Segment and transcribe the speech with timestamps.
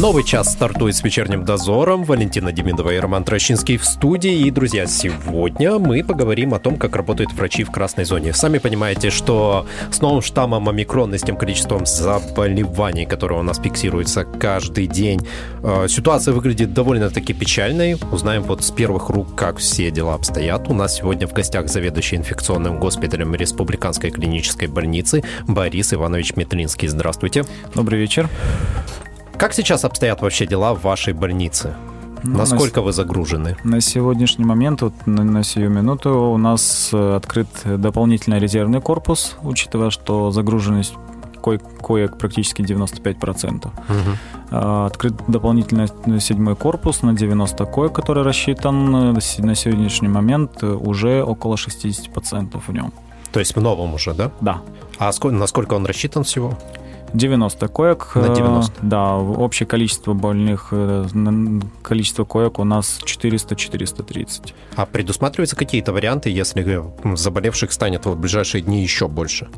[0.00, 2.04] Новый час стартует с вечерним дозором.
[2.04, 4.46] Валентина Демидова и Роман Трощинский в студии.
[4.46, 8.32] И, друзья, сегодня мы поговорим о том, как работают врачи в красной зоне.
[8.32, 13.60] Сами понимаете, что с новым штаммом омикрон и с тем количеством заболеваний, которые у нас
[13.60, 15.20] фиксируются каждый день,
[15.62, 17.96] э, ситуация выглядит довольно-таки печальной.
[18.10, 20.68] Узнаем вот с первых рук, как все дела обстоят.
[20.68, 26.88] У нас сегодня в гостях заведующий инфекционным госпиталем Республиканской клинической больницы Борис Иванович Метлинский.
[26.88, 27.44] Здравствуйте.
[27.74, 28.28] Добрый вечер.
[29.36, 31.74] Как сейчас обстоят вообще дела в вашей больнице?
[32.24, 33.56] Ну, Насколько на, вы загружены?
[33.64, 39.36] На сегодняшний момент, вот на, на сию минуту, у нас э, открыт дополнительный резервный корпус,
[39.42, 40.94] учитывая, что загруженность
[41.42, 43.66] ко коек практически 95%.
[43.66, 43.72] Угу.
[44.52, 45.88] А, открыт дополнительный
[46.20, 52.72] седьмой корпус на 90 коек, который рассчитан э, на сегодняшний момент уже около 60% в
[52.72, 52.92] нем.
[53.32, 54.30] То есть в новом уже, да?
[54.40, 54.60] Да.
[54.98, 56.56] А сколько, насколько он рассчитан всего?
[57.14, 58.12] 90 коек.
[58.14, 58.72] На 90?
[58.72, 61.06] Э, да, общее количество больных, э,
[61.82, 64.54] количество коек у нас 400-430.
[64.76, 66.82] А предусматриваются какие-то варианты, если
[67.14, 69.48] заболевших станет в ближайшие дни еще больше?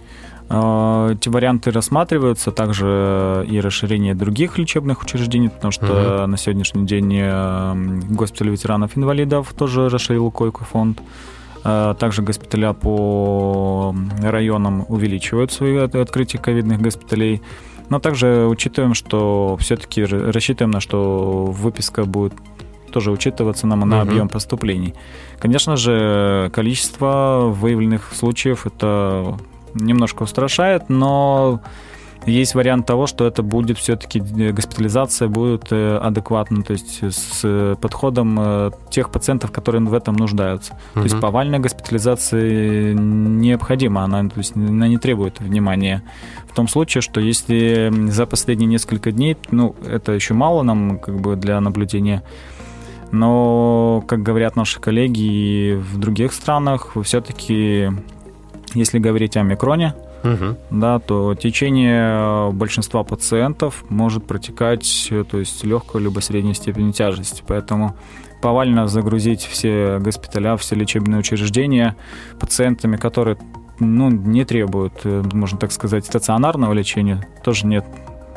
[0.49, 5.87] Э, эти варианты рассматриваются, также и расширение других лечебных учреждений, потому что
[6.23, 6.27] угу.
[6.27, 11.01] на сегодняшний день госпиталь ветеранов-инвалидов тоже расширил койку фонд.
[11.65, 17.43] А, также госпиталя по районам увеличивают свои открытия ковидных госпиталей.
[17.89, 22.35] Но также учитываем, что все-таки рассчитываем на что выписка будет
[22.91, 24.95] тоже учитываться нам на объем поступлений.
[25.41, 29.37] Конечно же, количество выявленных случаев это
[29.75, 31.61] немножко устрашает, но
[32.27, 37.41] есть вариант того, что это будет все-таки э, госпитализация будет э, адекватна, то есть с
[37.45, 40.73] э, подходом тех пациентов, которые в этом нуждаются.
[40.73, 40.81] Угу.
[40.95, 46.03] То есть повальная госпитализация необходима, она, то есть, она не требует внимания.
[46.51, 51.21] В том случае, что если за последние несколько дней, ну, это еще мало нам как
[51.21, 52.23] бы для наблюдения,
[53.11, 57.91] но, как говорят наши коллеги в других странах, все-таки,
[58.75, 60.57] если говорить о микроне, угу.
[60.71, 67.45] да, то течение большинства пациентов может протекать, то есть легкой либо средней степени тяжести.
[67.47, 67.97] Поэтому
[68.43, 71.97] повально загрузить все госпиталя, все лечебные учреждения
[72.41, 73.39] пациентами, которые
[73.79, 77.85] ну, не требуют, э, можно так сказать, стационарного лечения, тоже нет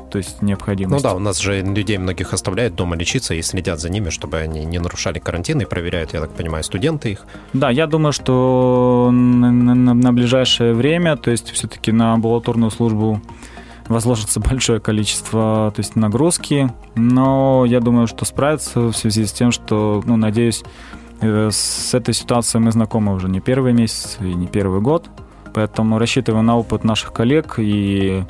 [0.10, 1.04] то есть необходимость.
[1.04, 4.38] Ну да, у нас же людей многих оставляют дома лечиться и следят за ними, чтобы
[4.38, 7.26] они не нарушали карантин и проверяют, я так понимаю, студенты их.
[7.54, 13.22] Да, я думаю, что на, на, на ближайшее время, то есть все-таки на амбулаторную службу
[13.88, 19.52] возложится большое количество то есть нагрузки, но я думаю, что справится в связи с тем,
[19.52, 20.64] что, ну, надеюсь,
[21.22, 25.10] э, с этой ситуацией мы знакомы уже не первый месяц и не первый год.
[25.58, 28.24] Поэтому рассчитываем на опыт наших коллег и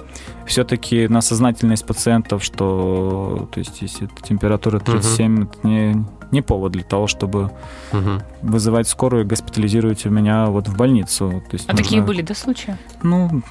[0.45, 5.43] все-таки на сознательность пациентов, что то есть, если температура 37, угу.
[5.43, 7.51] это не, не повод для того, чтобы
[7.91, 8.23] угу.
[8.41, 11.43] вызывать скорую и госпитализировать меня вот в больницу.
[11.49, 11.83] То есть а нужно...
[11.83, 12.77] такие были, да, случаи?
[13.03, 13.41] Ну,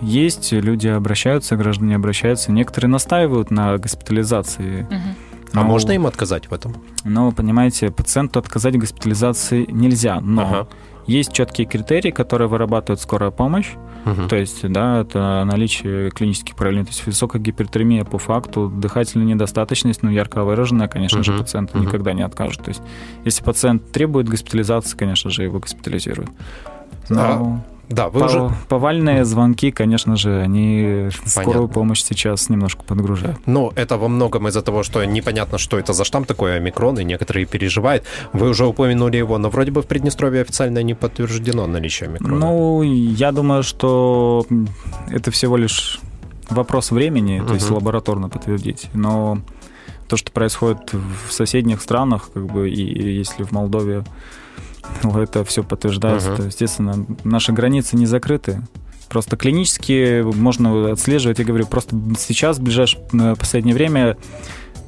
[0.00, 2.52] есть, люди обращаются, граждане обращаются.
[2.52, 4.84] Некоторые настаивают на госпитализации.
[4.84, 5.50] Угу.
[5.52, 6.74] А ну, можно им отказать в этом?
[7.04, 10.68] Ну, понимаете, пациенту отказать в госпитализации нельзя, но ага.
[11.06, 13.72] Есть четкие критерии, которые вырабатывает скорая помощь.
[14.04, 14.28] Угу.
[14.28, 20.02] То есть, да, это наличие клинических проявлений, то есть высокая гипертермия по факту, дыхательная недостаточность,
[20.02, 21.24] ну, ярко выраженная, конечно угу.
[21.24, 21.84] же, пациент угу.
[21.84, 22.62] никогда не откажет.
[22.62, 22.82] То есть,
[23.24, 26.30] если пациент требует госпитализации, конечно же, его госпитализируют.
[27.08, 27.20] Но...
[27.20, 28.50] А да, вы уже...
[28.68, 31.30] Повальные звонки, конечно же, они Понятно.
[31.30, 33.38] скорую помощь сейчас немножко подгружают.
[33.46, 37.04] Ну, это во многом из-за того, что непонятно, что это за штамм такой омикрон, и
[37.04, 38.04] некоторые переживают.
[38.32, 42.38] Вы уже упомянули его, но вроде бы в Приднестровье официально не подтверждено наличие омикрона.
[42.38, 44.46] Ну, я думаю, что
[45.10, 46.00] это всего лишь
[46.50, 47.54] вопрос времени, то угу.
[47.54, 48.88] есть лабораторно подтвердить.
[48.94, 49.38] Но
[50.08, 54.04] то, что происходит в соседних странах, как бы, и если в Молдове
[55.02, 56.30] это все подтверждается.
[56.30, 56.36] Uh-huh.
[56.36, 58.62] То, естественно, наши границы не закрыты.
[59.08, 63.04] Просто клинически можно отслеживать, я говорю, просто сейчас, в ближайшее
[63.36, 64.16] последнее время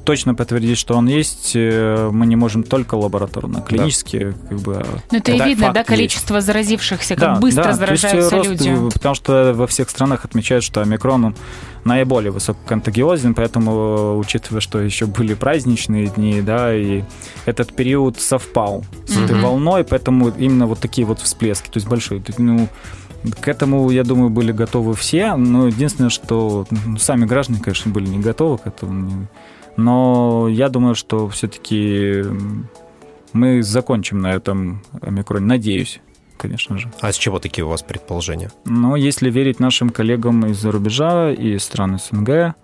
[0.09, 4.47] точно подтвердить, что он есть, э, мы не можем только лабораторно, клинически, да.
[4.49, 4.73] как бы.
[4.73, 6.47] Но ну, это и видно, да, количество есть.
[6.47, 8.69] заразившихся, как да, быстро да, заражаются есть, люди.
[8.69, 11.35] Рост, потому что во всех странах отмечают, что омикрон он
[11.83, 17.03] наиболее высококонтагиозен, поэтому, учитывая, что еще были праздничные дни, да, и
[17.45, 19.25] этот период совпал с mm-hmm.
[19.25, 22.67] этой волной, поэтому именно вот такие вот всплески, то есть большие, ну,
[23.41, 28.07] к этому, я думаю, были готовы все, но единственное, что ну, сами граждане, конечно, были
[28.07, 29.27] не готовы к этому,
[29.75, 32.23] Но я думаю, что все-таки
[33.33, 36.01] мы закончим на этом омикроне, надеюсь
[36.39, 36.91] конечно же.
[37.01, 38.51] А с чего такие у вас предположения?
[38.65, 42.55] Ну, если верить нашим коллегам из-за рубежа и стран СНГ,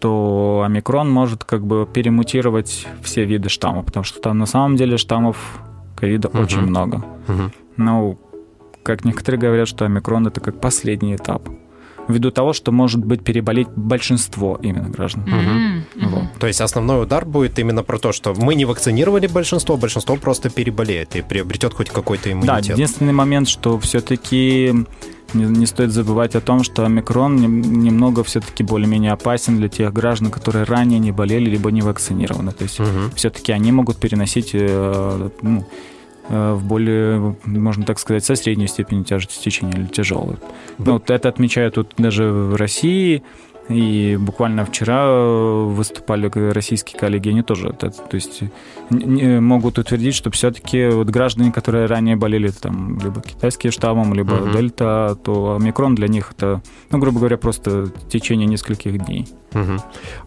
[0.00, 4.96] то омикрон может как бы перемутировать все виды штаммов, потому что там на самом деле
[4.96, 5.36] штаммов
[5.96, 6.38] ковида угу.
[6.38, 7.04] очень много.
[7.26, 7.50] Угу.
[7.76, 8.18] Ну,
[8.84, 11.48] как некоторые говорят, что омикрон это как последний этап
[12.08, 15.22] ввиду того, что может быть переболеть большинство именно граждан.
[15.22, 16.08] Угу.
[16.08, 16.24] Вот.
[16.38, 20.50] То есть основной удар будет именно про то, что мы не вакцинировали большинство, большинство просто
[20.50, 22.66] переболеет и приобретет хоть какой-то иммунитет.
[22.66, 24.74] Да, единственный момент, что все-таки
[25.34, 30.30] не, не стоит забывать о том, что омикрон немного все-таки более-менее опасен для тех граждан,
[30.30, 32.52] которые ранее не болели либо не вакцинированы.
[32.52, 33.10] То есть угу.
[33.14, 35.66] все-таки они могут переносить э, ну,
[36.28, 40.38] в более, можно так сказать, со средней степенью тяжести течения или тяжелую.
[40.78, 40.84] Да.
[40.84, 43.22] Ну, вот это отмечают тут даже в России,
[43.68, 48.42] и буквально вчера выступали российские коллеги, они тоже то есть
[48.90, 54.50] могут утвердить, что все-таки вот граждане, которые ранее болели там либо китайским штаммом, либо угу.
[54.50, 59.26] дельта, то омикрон для них это, ну, грубо говоря, просто течение нескольких дней.
[59.52, 59.82] Угу.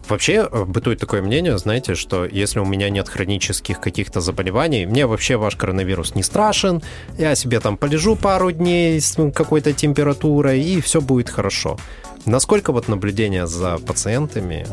[0.08, 5.06] Вообще э, бытует такое мнение, знаете, что если у меня нет хронических каких-то заболеваний, мне
[5.06, 6.82] вообще ваш коронавирус не страшен,
[7.18, 11.78] я себе там полежу пару дней с какой-то температурой, и все будет хорошо.
[12.26, 14.66] Насколько вот наблюдение за пациентами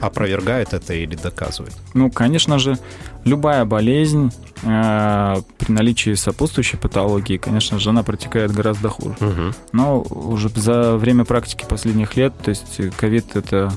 [0.00, 1.74] опровергают это или доказывают?
[1.94, 2.78] Ну, конечно же,
[3.24, 4.32] любая болезнь
[4.62, 9.16] э, при наличии сопутствующей патологии, конечно же, она протекает гораздо хуже.
[9.20, 9.54] Угу.
[9.72, 13.72] Но уже за время практики последних лет, то есть ковид это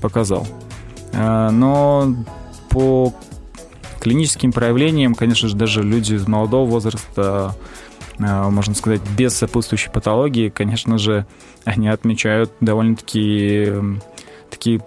[0.00, 0.46] показал.
[1.12, 2.14] Э, но
[2.70, 3.14] по
[4.00, 7.56] клиническим проявлениям, конечно же, даже люди из молодого возраста
[8.18, 11.26] можно сказать, без сопутствующей патологии, конечно же,
[11.64, 13.72] они отмечают довольно-таки
[14.50, 14.80] такие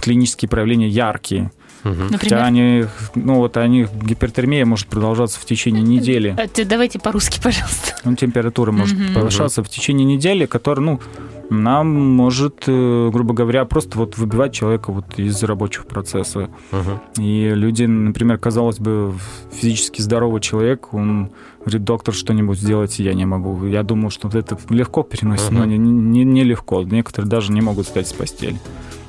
[0.00, 1.50] клинические проявления яркие.
[1.84, 2.18] Угу.
[2.18, 2.84] Хотя они,
[3.14, 6.36] ну вот они, гипертермия может продолжаться в течение недели.
[6.38, 7.94] А, давайте по-русски, пожалуйста.
[8.04, 9.14] Ну, температура может угу.
[9.14, 9.68] повышаться угу.
[9.68, 11.00] в течение недели, которая, ну,
[11.48, 16.48] нам может, э, грубо говоря, просто вот выбивать человека вот из рабочего процесса.
[16.70, 17.22] Угу.
[17.22, 19.14] И люди, например, казалось бы,
[19.52, 21.30] физически здоровый человек, он
[21.60, 23.66] говорит, доктор, что-нибудь сделайте, я не могу.
[23.66, 25.58] Я думал, что это легко переносить, угу.
[25.58, 26.82] но не, не, не легко.
[26.82, 28.56] Некоторые даже не могут встать с постели.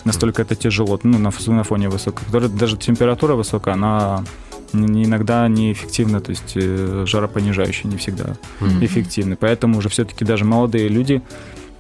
[0.04, 2.26] Настолько это тяжело, ну, на, на фоне высокой.
[2.50, 4.24] Даже температура высокая, она
[4.74, 8.86] иногда неэффективна, то есть э, жаропонижающая не всегда mm-hmm.
[8.86, 9.36] эффективны.
[9.36, 11.22] Поэтому уже все-таки даже молодые люди,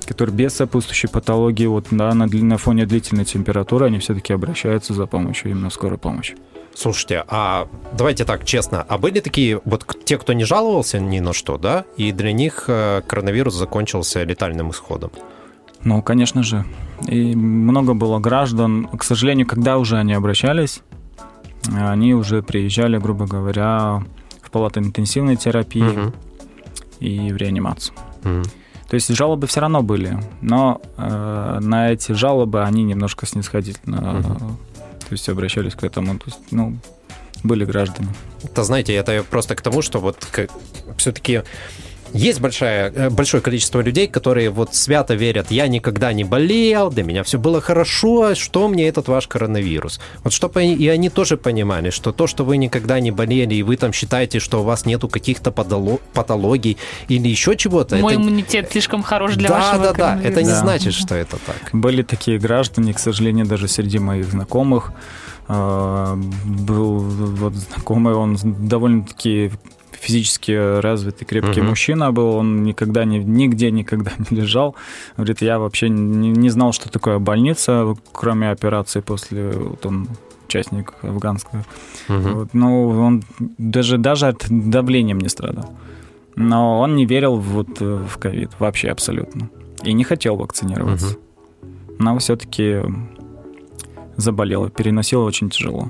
[0.06, 5.06] которые без сопутствующей патологии, вот да, на, на фоне длительной температуры, они все-таки обращаются за
[5.06, 6.36] помощью, именно скорой помощи.
[6.74, 11.34] Слушайте, а давайте так, честно, а были такие, вот те, кто не жаловался ни на
[11.34, 15.12] что, да, и для них э, коронавирус закончился летальным исходом?
[15.84, 16.66] Ну, конечно же.
[17.08, 20.82] И много было граждан, к сожалению, когда уже они обращались,
[21.72, 24.04] они уже приезжали, грубо говоря,
[24.42, 26.14] в палату интенсивной терапии угу.
[27.00, 27.96] и в реанимацию.
[28.24, 28.44] Угу.
[28.90, 34.58] То есть жалобы все равно были, но э, на эти жалобы они немножко снисходительно угу.
[35.12, 36.18] То есть обращались к этому.
[36.18, 36.78] То есть, ну,
[37.44, 38.08] были граждане.
[38.44, 40.25] Это, знаете, это просто к тому, что вот
[40.96, 41.44] все-таки
[42.13, 47.04] есть большое, э, большое количество людей, которые вот свято верят, я никогда не болел, для
[47.04, 50.00] меня все было хорошо, что мне этот ваш коронавирус?
[50.24, 53.77] Вот чтобы и они тоже понимали, что то, что вы никогда не болели, и вы
[53.77, 56.77] там считаете, что у вас нету каких-то патологий
[57.08, 57.98] или еще чего-то.
[57.98, 58.22] Мой это...
[58.22, 60.60] иммунитет слишком хорош для да, вашего Да, да, да, это не да.
[60.60, 61.70] значит, что это так.
[61.74, 64.94] Были такие граждане, к сожалению, даже среди моих знакомых,
[65.48, 66.15] а,
[66.46, 69.51] был вот знакомый, он довольно-таки
[70.01, 71.70] физически развитый, крепкий uh-huh.
[71.70, 74.75] мужчина был, он никогда не, нигде никогда не лежал.
[75.15, 80.08] Говорит, я вообще не, не знал, что такое больница, кроме операции после, вот он
[80.48, 81.63] участник афганского.
[82.10, 82.34] Uh-huh.
[82.34, 83.24] Вот, ну, он
[83.58, 85.72] даже, даже от давлением не страдал.
[86.36, 89.50] Но он не верил вот в ковид вообще абсолютно.
[89.84, 91.15] И не хотел вакцинироваться.
[91.15, 91.98] Uh-huh.
[92.00, 92.81] Но все-таки
[94.17, 95.89] заболел, переносил очень тяжело.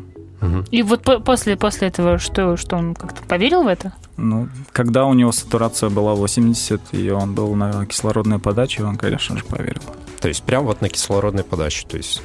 [0.72, 3.94] И вот по- после, после этого что, что он как-то поверил в это?
[4.18, 9.38] Ну, когда у него сатурация была 80, и он был на кислородной подаче, он, конечно
[9.38, 9.82] же, поверил.
[10.20, 12.22] То есть прям вот на кислородной подаче, то есть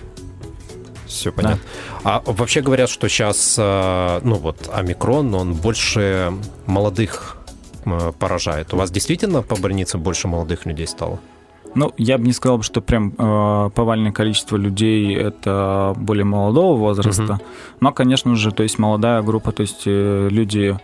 [1.06, 1.60] все понятно.
[2.04, 2.16] Да.
[2.16, 6.32] А вообще говорят, что сейчас, э, ну вот, омикрон, он больше
[6.66, 7.36] молодых
[8.18, 8.74] поражает.
[8.74, 11.20] У вас действительно по больнице больше молодых людей стало?
[11.76, 17.34] Ну, я бы не сказал, что прям э, повальное количество людей это более молодого возраста,
[17.34, 17.42] угу.
[17.80, 20.78] но, конечно же, то есть молодая группа, то есть э, люди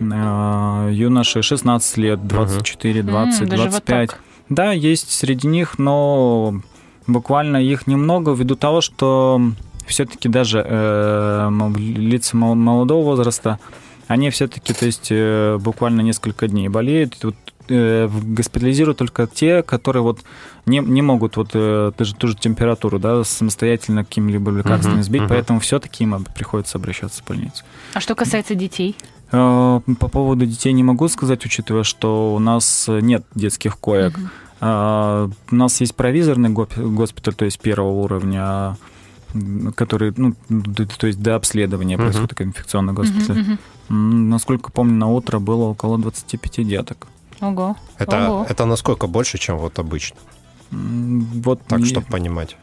[0.00, 4.10] э, юноши 16 лет, 24, 20, mm, 25.
[4.10, 4.18] Вот
[4.48, 6.60] да, есть среди них, но
[7.06, 9.40] буквально их немного ввиду того, что
[9.86, 13.58] все-таки даже э, лица молодого возраста,
[14.08, 17.16] они все-таки, то есть, э, буквально несколько дней болеют.
[17.22, 17.36] Вот,
[17.68, 20.20] э, госпитализируют только те, которые вот
[20.66, 25.02] не, не могут вот э, ту, же, ту же температуру да, самостоятельно каким-либо лекарством uh-huh,
[25.02, 25.28] сбить, uh-huh.
[25.28, 27.64] поэтому все-таки им приходится обращаться в больницу.
[27.94, 28.96] А что касается детей?
[29.32, 34.18] Э, по поводу детей не могу сказать, учитывая, что у нас нет детских коек.
[34.60, 35.32] Uh-huh.
[35.50, 38.76] У нас есть провизорный госпиталь, то есть первого уровня,
[39.74, 40.34] который, ну,
[40.98, 42.02] то есть до обследования uh-huh.
[42.02, 43.38] происходит инфекционный госпиталь.
[43.38, 43.94] Uh-huh, uh-huh.
[43.94, 47.08] Насколько помню, на утро было около 25 деток.
[47.42, 47.76] Ого.
[47.98, 48.46] Это, Ого.
[48.48, 50.16] это насколько больше, чем вот обычно?
[50.70, 51.84] Вот так, и...
[51.84, 52.56] чтобы понимать.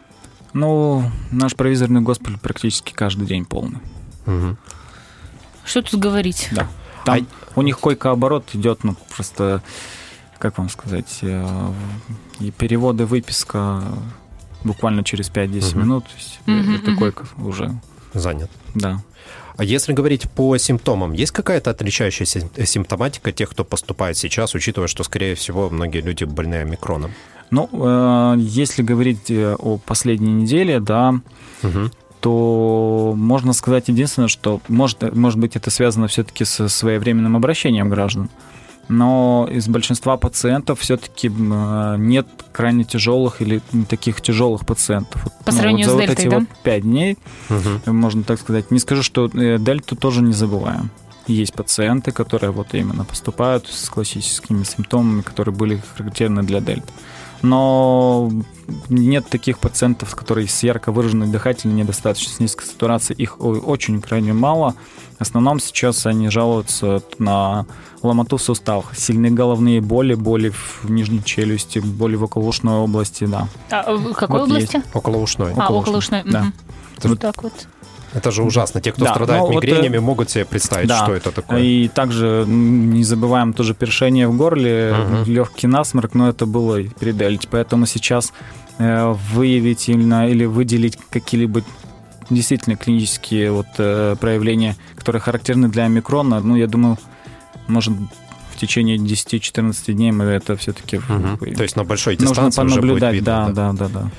[0.54, 3.80] Ну, наш провизорный госпиталь практически каждый день полный.
[4.26, 4.56] Угу.
[5.66, 6.48] Что тут говорить?
[6.52, 6.68] Да.
[7.04, 7.60] Там а...
[7.60, 9.62] у них койка-оборот идет, ну, просто,
[10.40, 11.72] как вам сказать, э,
[12.40, 13.84] и переводы, выписка
[14.64, 15.80] буквально через 5-10 угу.
[15.80, 16.06] минут.
[16.06, 17.00] То есть угу, эта угу.
[17.00, 17.80] койка уже...
[18.14, 18.50] Занят.
[18.76, 19.04] Да.
[19.60, 25.04] А если говорить по симптомам, есть какая-то отличающаяся симптоматика тех, кто поступает сейчас, учитывая, что,
[25.04, 27.12] скорее всего, многие люди больны омикроном?
[27.52, 31.16] Ну, э, если говорить э, о последней неделе, да,
[31.62, 31.92] угу.
[32.22, 38.30] то можно сказать единственное, что может, может быть это связано все-таки со своевременным обращением граждан
[38.90, 45.24] но из большинства пациентов все-таки э, нет крайне тяжелых или таких тяжелых пациентов.
[45.46, 46.40] По ну, сравнению вот за с вот эти да?
[46.40, 47.18] вот пять дней,
[47.50, 47.94] угу.
[47.94, 48.72] можно так сказать.
[48.72, 50.90] Не скажу, что э, дельту тоже не забываем.
[51.28, 56.92] Есть пациенты, которые вот именно поступают с классическими симптомами, которые были характерны для дельты
[57.42, 58.32] но
[58.90, 63.22] нет таких пациентов, которые с ярко выраженной дыхательной недостаточностью, с низкой сатурацией.
[63.22, 64.76] Их очень крайне мало.
[65.20, 67.66] В основном сейчас они жалуются на
[68.02, 73.50] ломоту в суставах, сильные головные боли, боли в нижней челюсти, боли в околоушной области, да.
[73.70, 74.78] А в какой вот области?
[74.78, 74.96] Есть.
[74.96, 75.54] Околоушной.
[75.58, 76.24] А, околоушной.
[76.24, 76.54] Да.
[77.04, 77.10] Угу.
[77.10, 77.54] Вот так вот.
[78.14, 78.80] Это же ужасно.
[78.80, 81.04] Те, кто да, страдает ну, мигренями, вот, могут себе представить, да.
[81.04, 81.62] что это такое.
[81.62, 85.30] И также не забываем тоже першение в горле, угу.
[85.30, 87.48] легкий насморк, но это было дельте.
[87.52, 88.32] Поэтому сейчас
[88.78, 91.62] э, выявить именно или выделить какие-либо
[92.30, 96.98] действительно клинические вот, э, проявления, которые характерны для омикрона, ну, я думаю,
[97.68, 97.94] может
[98.60, 100.98] в течение 10-14 дней мы это все-таки...
[100.98, 101.56] Угу.
[101.56, 104.12] То есть на большой дистанции Нужно понаблюдать, уже будет видно, да, да, да, да.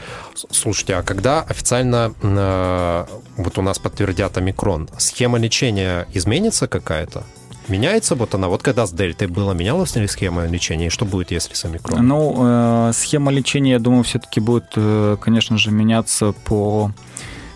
[0.50, 3.04] Слушайте, а когда официально э,
[3.36, 7.24] вот у нас подтвердят омикрон, схема лечения изменится какая-то?
[7.68, 8.48] Меняется вот она?
[8.48, 10.86] Вот когда с дельтой было, менялась ли схема лечения?
[10.86, 12.08] И что будет, если с омикроном?
[12.08, 16.92] Ну, э, схема лечения, я думаю, все-таки будет, э, конечно же, меняться по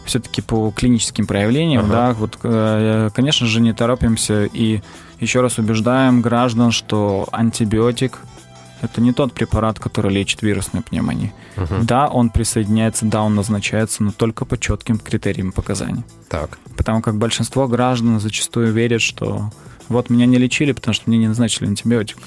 [0.05, 1.93] все-таки по клиническим проявлениям, ага.
[1.93, 4.81] да, вот, э, конечно же, не торопимся и
[5.21, 8.21] еще раз убеждаем граждан, что антибиотик
[8.85, 11.33] это не тот препарат, который лечит вирусную пневмонию.
[11.57, 11.85] Угу.
[11.85, 16.05] Да, он присоединяется, да, он назначается, но только по четким критериям показаний.
[16.29, 16.59] Так.
[16.77, 19.51] Потому как большинство граждан зачастую верят, что
[19.89, 22.19] вот меня не лечили, потому что мне не назначили антибиотик.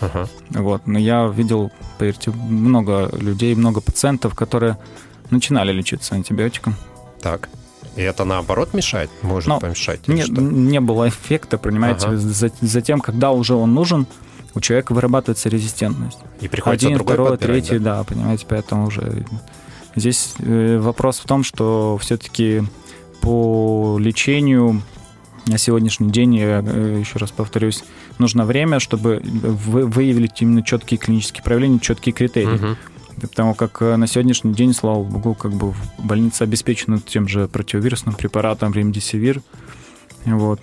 [0.00, 0.28] Ага.
[0.50, 0.86] Вот.
[0.86, 4.78] Но я видел, поверьте, много людей, много пациентов, которые
[5.30, 6.76] начинали лечиться антибиотиком.
[7.22, 7.48] Так.
[7.96, 9.10] И это наоборот мешает?
[9.22, 10.06] Может Но помешать?
[10.08, 12.06] Нет, не было эффекта, понимаете.
[12.06, 12.50] Ага.
[12.60, 14.06] Затем, когда уже он нужен,
[14.54, 16.18] у человека вырабатывается резистентность.
[16.40, 17.98] И приходится Один, второй, третий, да?
[17.98, 19.24] да, понимаете, поэтому уже
[19.96, 22.62] здесь э, вопрос в том, что все-таки
[23.20, 24.82] по лечению
[25.46, 27.84] на сегодняшний день, я э, еще раз повторюсь,
[28.18, 32.54] нужно время, чтобы выявить именно четкие клинические проявления, четкие критерии.
[32.54, 32.76] Угу.
[33.28, 38.14] Потому как э, на сегодняшний день, слава богу, как бы больница обеспечена тем же противовирусным
[38.14, 39.42] препаратом ремдисивир.
[40.26, 40.60] Вот,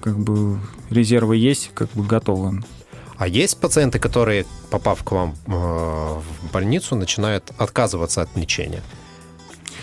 [0.00, 2.62] как бы резервы есть, как бы готовы.
[3.22, 8.82] А есть пациенты, которые, попав к вам э, в больницу, начинают отказываться от лечения?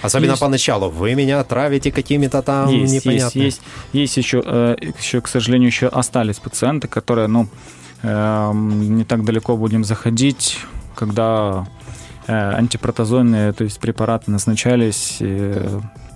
[0.02, 0.42] Особенно есть.
[0.42, 0.90] поначалу.
[0.90, 3.46] Вы меня отравите какими-то там есть, непонятными...
[3.46, 3.62] Есть,
[3.94, 7.48] есть, есть еще, э, еще, к сожалению, еще остались пациенты, которые, ну,
[8.02, 10.60] эм, не так далеко будем заходить,
[10.94, 11.66] когда
[12.30, 15.22] э, антипротозойные, то есть препараты назначались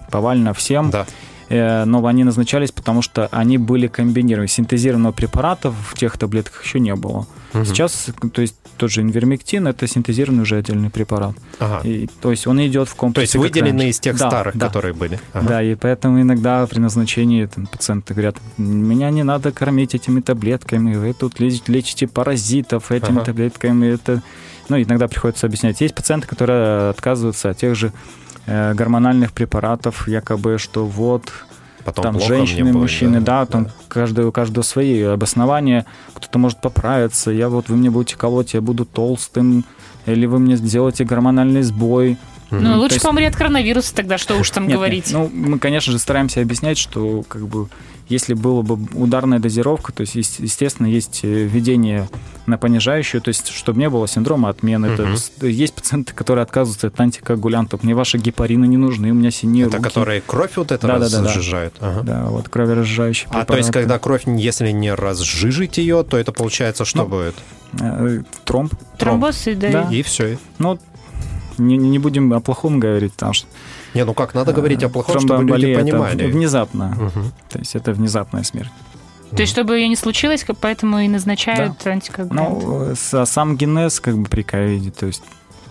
[0.09, 0.91] повально всем.
[0.91, 1.05] Да.
[1.49, 4.47] Э, но они назначались, потому что они были комбинированы.
[4.47, 7.27] Синтезированного препарата в тех таблетках еще не было.
[7.53, 7.65] Угу.
[7.65, 11.35] Сейчас, то есть тот же инвермектин, это синтезированный уже отдельный препарат.
[11.59, 11.87] Ага.
[11.87, 13.37] И, то есть он идет в комплексе.
[13.37, 14.67] То есть выделенный из тех да, старых, да.
[14.67, 15.19] которые были.
[15.33, 15.47] Ага.
[15.47, 20.95] Да, и поэтому иногда при назначении там, пациенты говорят, меня не надо кормить этими таблетками,
[20.95, 23.25] вы тут лечите паразитов этими ага.
[23.25, 23.87] таблетками.
[23.87, 24.23] Это...
[24.69, 25.81] Ну, иногда приходится объяснять.
[25.81, 27.91] Есть пациенты, которые отказываются от тех же
[28.45, 31.31] Э, гормональных препаратов, якобы, что вот
[31.85, 33.71] Потом там женщины, будет, мужчины, да, да там да.
[33.87, 35.85] Каждый, у каждого свои обоснования.
[36.13, 39.63] Кто-то может поправиться, я вот вы мне будете колоть, я буду толстым,
[40.05, 42.17] или вы мне сделаете гормональный сбой.
[42.61, 43.05] Ну, лучше есть...
[43.05, 45.07] помри от коронавируса тогда, что уж там нет, говорить.
[45.07, 45.13] Нет.
[45.13, 47.67] Ну, мы, конечно же, стараемся объяснять, что как бы
[48.09, 52.09] если была бы ударная дозировка, то есть, естественно, есть э, введение
[52.45, 54.93] на понижающую, то есть, чтобы не было синдрома отмены.
[54.93, 55.03] Угу.
[55.03, 57.83] Это, есть пациенты, которые отказываются от антикоагулянтов.
[57.83, 59.89] Мне ваши гепарины не нужны, у меня синие Это руки.
[59.89, 61.75] которые кровь вот это да, разжижают?
[61.79, 62.23] Да, да, да.
[62.23, 63.51] да, вот кроверазжижающие препараты.
[63.51, 67.35] А то есть, когда кровь, если не разжижить ее, то это получается что ну, будет?
[67.79, 68.73] Э, тромб.
[68.97, 69.71] Тромбосы, да.
[69.71, 69.89] да.
[69.91, 70.37] И все.
[70.59, 70.77] Ну,
[71.57, 73.47] не, не будем о плохом говорить, потому что
[73.93, 76.25] не, ну как, надо говорить о плохом, чтобы люди понимали.
[76.25, 76.97] Это внезапно.
[76.97, 77.25] Угу.
[77.49, 78.71] То есть это внезапная смерть.
[79.31, 81.91] То есть, чтобы ее не случилось, поэтому и назначают да.
[81.91, 82.63] антикоагулянт.
[82.63, 85.23] Ну, сам генез как бы при ковиде, то есть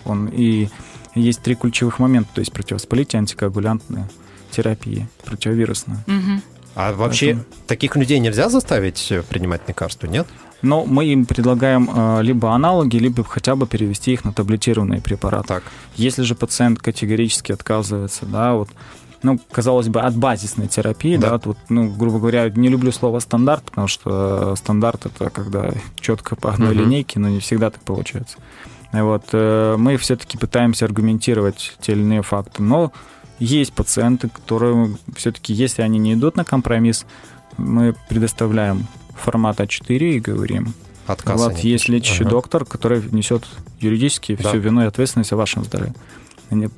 [0.04, 0.68] он и
[1.14, 4.08] есть три ключевых момента, то есть противовоспалительная, антикоагулянтная
[4.50, 6.04] терапия, противовирусная.
[6.06, 6.42] Угу.
[6.74, 7.44] А вообще Поэтому...
[7.66, 10.26] таких людей нельзя заставить принимать лекарства, нет?
[10.62, 15.48] Но мы им предлагаем э, либо аналоги, либо хотя бы перевести их на таблетированные препараты.
[15.48, 15.64] Так.
[15.96, 18.68] Если же пациент категорически отказывается, да, вот
[19.22, 23.20] ну, казалось бы, от базисной терапии, да, да вот, ну, грубо говоря, не люблю слово
[23.20, 26.80] стандарт, потому что стандарт это когда четко по одной угу.
[26.80, 28.38] линейке, но не всегда так получается.
[28.92, 32.92] Вот, э, мы все-таки пытаемся аргументировать те или иные факты, но
[33.42, 37.06] есть пациенты, которые все-таки, если они не идут на компромисс,
[37.56, 40.74] мы предоставляем формат А4 и говорим,
[41.06, 42.30] Отказ вот есть лечащий ага.
[42.30, 43.44] доктор, который несет
[43.80, 44.48] юридически да.
[44.48, 45.94] всю вину и ответственность о вашем здоровье.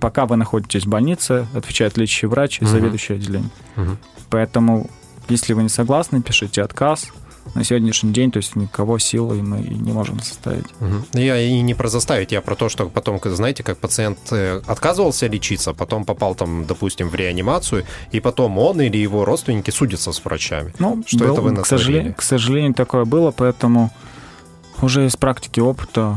[0.01, 2.71] Пока вы находитесь в больнице, отвечает лечащий врач и угу.
[2.71, 3.51] заведующий отделением.
[3.77, 3.97] Угу.
[4.31, 4.91] Поэтому,
[5.29, 7.09] если вы не согласны, пишите отказ,
[7.55, 10.67] на сегодняшний день, то есть никого силой мы не можем заставить.
[10.81, 11.21] Угу.
[11.21, 15.27] Я и не про заставить, я про то, что потом, знаете, как пациент э, отказывался
[15.27, 20.25] лечиться, потом попал там, допустим, в реанимацию, и потом он или его родственники судятся с
[20.25, 20.73] врачами.
[20.79, 23.91] Ну, что был, это вы к сожалению, к сожалению, такое было, поэтому
[24.83, 26.17] уже из практики опыта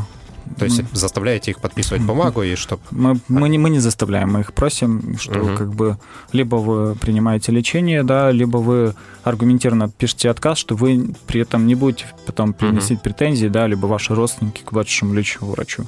[0.58, 0.88] то есть мы...
[0.94, 2.82] заставляете их подписывать бумагу и чтобы...
[2.92, 5.56] Мы, мы, не, мы не заставляем, мы их просим, что угу.
[5.56, 5.98] как бы
[6.32, 11.75] либо вы принимаете лечение, да, либо вы аргументированно пишете отказ, что вы при этом не
[11.75, 13.04] будете потом приносить угу.
[13.04, 15.86] претензии, да, либо ваши родственники к вашему лечащему врачу.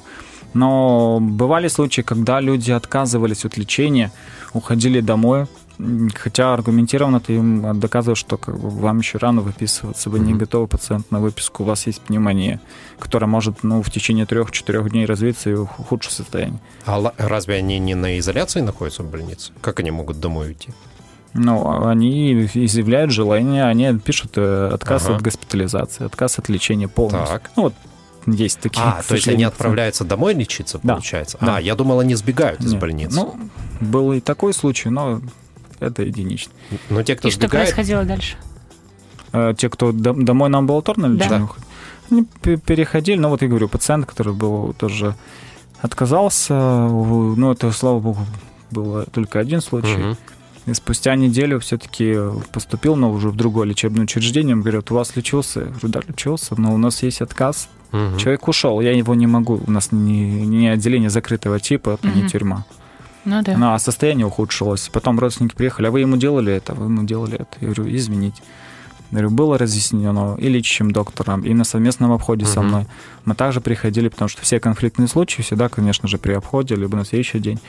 [0.52, 4.12] Но бывали случаи, когда люди отказывались от лечения,
[4.52, 5.46] уходили домой,
[6.14, 10.22] Хотя аргументированно ты им доказываешь, что как бы, вам еще рано выписываться, вы mm-hmm.
[10.22, 12.60] не готовы пациент на выписку, у вас есть пневмония,
[12.98, 16.60] которая может ну, в течение трех-четырех дней развиться и ухудшить состояние.
[16.86, 19.52] А разве они не на изоляции находятся в больнице?
[19.60, 20.70] Как они могут домой уйти?
[21.32, 25.16] Ну, они изъявляют желание, они пишут э, отказ ага.
[25.16, 27.28] от госпитализации, отказ от лечения полностью.
[27.28, 27.50] Так.
[27.54, 27.74] Ну, вот
[28.26, 28.82] есть такие.
[28.84, 30.94] А, то есть они отправляются домой лечиться, да.
[30.94, 31.38] получается?
[31.40, 31.56] Да.
[31.56, 32.80] А, я думал, они сбегают из Нет.
[32.80, 33.14] больницы.
[33.14, 33.36] Ну,
[33.80, 35.20] был и такой случай, но
[35.80, 36.52] это единично.
[36.88, 37.68] Но те, кто И сбегает...
[37.68, 38.36] что происходило дальше?
[39.32, 41.48] Э, те, кто домой на амбулаторное лечение да.
[42.10, 45.14] они переходили, ну вот я говорю, пациент, который был тоже
[45.80, 48.26] отказался, ну это, слава богу,
[48.70, 50.10] было только один случай.
[50.10, 50.16] Угу.
[50.66, 52.16] И спустя неделю все-таки
[52.52, 54.54] поступил, но уже в другое лечебное учреждение.
[54.54, 55.60] Он говорит, у вас лечился?
[55.60, 57.68] Я говорю, да, лечился, но у нас есть отказ.
[57.92, 58.18] Угу.
[58.18, 59.60] Человек ушел, я его не могу.
[59.66, 62.18] У нас не, не отделение закрытого типа, это угу.
[62.18, 62.64] не тюрьма.
[63.24, 63.56] Ну да.
[63.56, 64.88] Ну, а состояние ухудшилось.
[64.92, 67.56] Потом родственники приехали, а вы ему делали это, вы ему делали это.
[67.60, 68.42] Я говорю, извините.
[69.10, 72.52] Я говорю, было разъяснено и лечащим доктором, и на совместном обходе угу.
[72.52, 72.86] со мной.
[73.24, 77.04] Мы также приходили, потому что все конфликтные случаи всегда, конечно же, при обходе, либо на
[77.04, 77.60] следующий день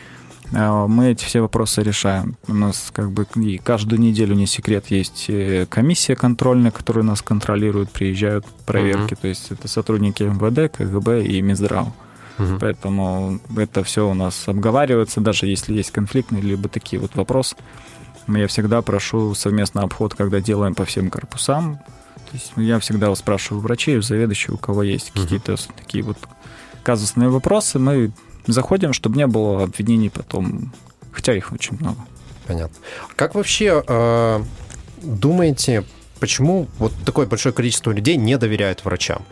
[0.53, 2.37] э, мы эти все вопросы решаем.
[2.47, 7.23] У нас как бы и каждую неделю, не секрет, есть э, комиссия контрольная, которая нас
[7.23, 9.13] контролирует, приезжают проверки.
[9.13, 9.21] Uh-huh.
[9.21, 11.87] То есть это сотрудники МВД, КГБ и Минздрав.
[12.41, 12.59] Угу.
[12.59, 17.55] Поэтому это все у нас обговаривается, даже если есть конфликтные либо такие вот вопросы.
[18.27, 21.79] Я всегда прошу совместный обход, когда делаем по всем корпусам.
[22.15, 25.23] То есть я всегда спрашиваю врачей, у заведующих, у кого есть угу.
[25.23, 26.17] какие-то такие вот
[26.83, 28.11] казусные вопросы, мы
[28.47, 30.71] заходим, чтобы не было обвинений потом,
[31.11, 31.97] хотя их очень много.
[32.47, 32.75] Понятно.
[33.15, 34.43] Как вообще э,
[35.01, 35.85] думаете,
[36.19, 39.23] почему вот такое большое количество людей не доверяют врачам?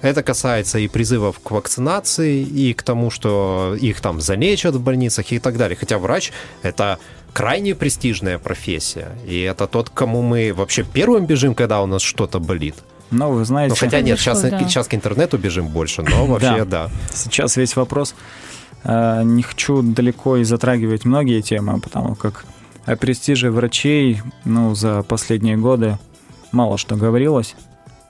[0.00, 5.32] Это касается и призывов к вакцинации, и к тому, что их там залечат в больницах
[5.32, 5.76] и так далее.
[5.76, 6.32] Хотя врач—
[6.62, 6.98] это
[7.32, 9.08] крайне престижная профессия.
[9.26, 12.76] И это тот, к кому мы вообще первым бежим, когда у нас что-то болит.
[13.10, 13.70] Ну, вы знаете...
[13.70, 14.58] Ну, хотя нет, сейчас, да.
[14.60, 16.90] сейчас к интернету бежим больше, но вообще да.
[17.12, 18.14] Сейчас весь вопрос.
[18.84, 22.44] Э, не хочу далеко и затрагивать многие темы, потому как
[22.86, 25.98] о престиже врачей ну, за последние годы
[26.52, 27.54] мало что говорилось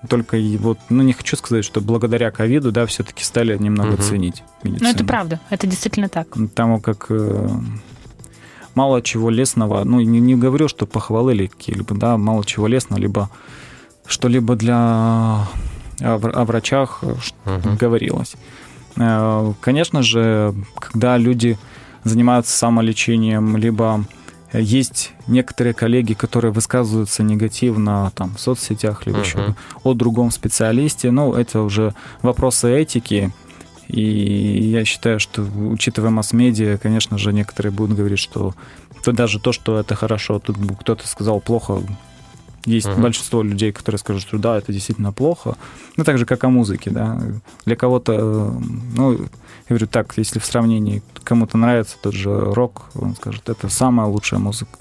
[0.08, 4.02] только вот, ну не хочу сказать, что благодаря ковиду, да, все-таки стали немного угу.
[4.02, 4.88] ценить медицину.
[4.88, 6.28] Ну это правда, это действительно так.
[6.28, 7.48] Потому как э,
[8.74, 13.00] мало чего лесного, ну не, не говорю, что похвалы или какие-либо, да, мало чего лесного,
[13.00, 13.30] либо
[14.06, 15.48] что-либо для о,
[16.00, 17.76] о врачах угу.
[17.78, 18.37] говорилось.
[18.96, 21.58] Э, конечно же, когда люди
[22.04, 24.04] занимаются самолечением, либо
[24.52, 29.24] есть некоторые коллеги, которые высказываются негативно там, в соцсетях, либо uh-huh.
[29.24, 31.11] еще о другом специалисте.
[31.11, 33.32] Ну, это уже вопросы этики.
[33.88, 34.02] И
[34.70, 38.54] я считаю, что, учитывая масс-медиа, конечно же, некоторые будут говорить, что
[39.02, 41.82] то даже то, что это хорошо, тут кто-то сказал плохо,
[42.64, 43.01] есть uh-huh.
[43.01, 45.57] большинство людей, которые скажут, что да, это действительно плохо.
[45.97, 47.21] Ну, так же, как о музыке, да.
[47.64, 48.61] Для кого-то,
[48.94, 49.18] ну, я
[49.68, 54.40] говорю так, если в сравнении кому-то нравится тот же рок, он скажет, это самая лучшая
[54.40, 54.79] музыка.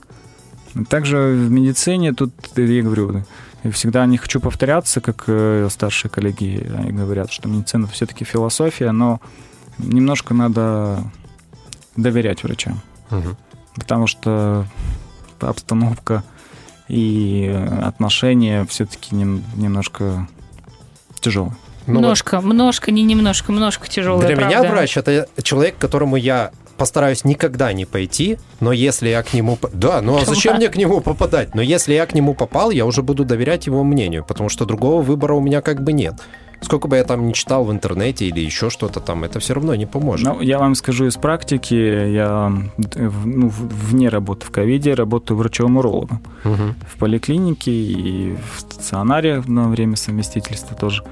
[0.90, 3.24] Также в медицине тут, я говорю,
[3.64, 9.20] я всегда не хочу повторяться, как э, старшие коллеги говорят, что медицина все-таки философия, но
[9.78, 11.04] немножко надо
[11.96, 12.80] доверять врачам.
[13.12, 13.36] Угу.
[13.76, 14.66] Потому что
[15.40, 16.24] обстановка
[16.88, 20.28] и отношения все-таки нем, немножко
[21.20, 21.56] тяжелые.
[21.86, 24.28] Ну, множко, множко, не немножко, множко тяжелое.
[24.28, 24.60] Для правда.
[24.60, 29.58] меня врач это человек, которому я постараюсь никогда не пойти, но если я к нему...
[29.74, 31.56] Да, ну а зачем мне к нему попадать?
[31.56, 35.02] Но если я к нему попал, я уже буду доверять его мнению, потому что другого
[35.02, 36.16] выбора у меня как бы нет.
[36.62, 39.76] Сколько бы я там не читал в интернете или еще что-то там, это все равно
[39.76, 40.26] не поможет.
[40.26, 42.52] Ну, я вам скажу из практики, я
[42.96, 46.76] ну, вне работы в ковиде работаю врачом-урологом угу.
[46.88, 51.04] в поликлинике и в стационаре на время совместительства тоже.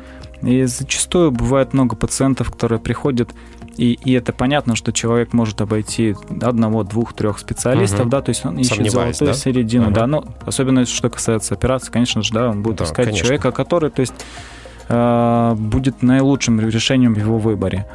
[0.42, 3.30] И зачастую бывает много пациентов, которые приходят,
[3.78, 8.10] и, и это понятно, что человек может обойти одного, двух, трех специалистов, угу.
[8.10, 9.34] да, то есть он ищет золотую да?
[9.34, 9.94] середину, угу.
[9.94, 13.26] да, ну, особенно что касается операции, конечно же, да, он будет да, искать конечно.
[13.26, 17.88] человека, который, то есть Э, будет наилучшим решением в его выборе.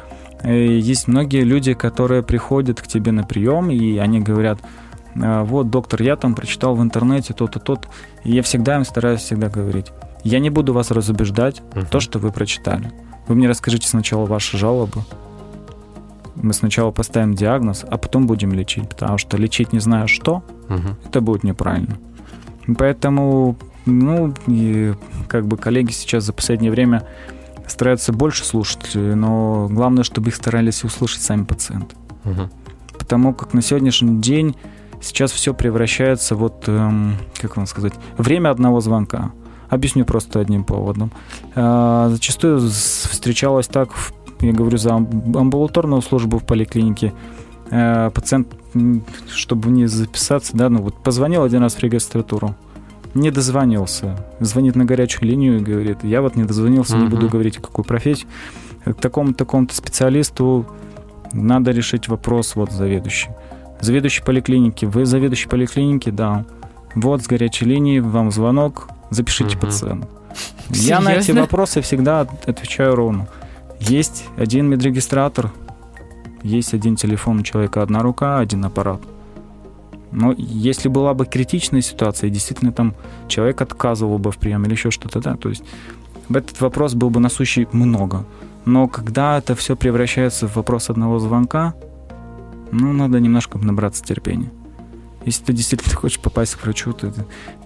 [0.43, 4.59] И есть многие люди, которые приходят к тебе на прием, и они говорят,
[5.15, 7.87] «Э, вот, доктор, я там прочитал в интернете то-то, то-то.
[8.23, 9.91] И я всегда им стараюсь всегда говорить,
[10.23, 11.87] я не буду вас разубеждать uh-huh.
[11.89, 12.91] то, что вы прочитали.
[13.27, 15.01] Вы мне расскажите сначала ваши жалобы.
[16.35, 20.95] Мы сначала поставим диагноз, а потом будем лечить, потому что лечить не зная что, uh-huh.
[21.07, 21.97] это будет неправильно.
[22.77, 24.93] Поэтому ну, и
[25.27, 27.07] как бы коллеги сейчас за последнее время
[27.67, 31.95] стараются больше слушать, но главное, чтобы их старались услышать сами пациенты.
[32.25, 32.49] Угу.
[32.99, 34.55] Потому как на сегодняшний день
[35.01, 39.31] сейчас все превращается вот, эм, как вам сказать, время одного звонка.
[39.69, 41.11] Объясню просто одним поводом.
[41.55, 43.89] Э, зачастую встречалось так,
[44.41, 47.13] я говорю за амбулаторную службу в поликлинике,
[47.69, 48.47] э, пациент,
[49.29, 52.55] чтобы не записаться, да, ну вот позвонил один раз в регистратуру,
[53.13, 54.17] не дозвонился.
[54.39, 57.03] Звонит на горячую линию и говорит, я вот не дозвонился, угу.
[57.03, 58.27] не буду говорить, какую профессию.
[58.85, 60.65] К такому такому-то специалисту
[61.33, 63.29] надо решить вопрос вот заведующий.
[63.79, 64.85] Заведующий поликлиники.
[64.85, 66.09] Вы заведующий поликлиники?
[66.09, 66.45] Да.
[66.95, 69.67] Вот с горячей линии вам звонок, запишите угу.
[69.67, 70.07] пациента.
[70.69, 73.27] Я на эти вопросы всегда отвечаю ровно.
[73.79, 75.51] Есть один медрегистратор,
[76.43, 79.01] есть один телефон у человека, одна рука, один аппарат.
[80.11, 82.95] Но если была бы критичная ситуация, и действительно там
[83.27, 85.63] человек отказывал бы в приеме или еще что-то, да, то есть
[86.29, 88.25] этот вопрос был бы насущий много.
[88.65, 91.73] Но когда это все превращается в вопрос одного звонка,
[92.71, 94.51] ну, надо немножко набраться терпения.
[95.25, 97.13] Если ты действительно хочешь попасть к врачу, ты,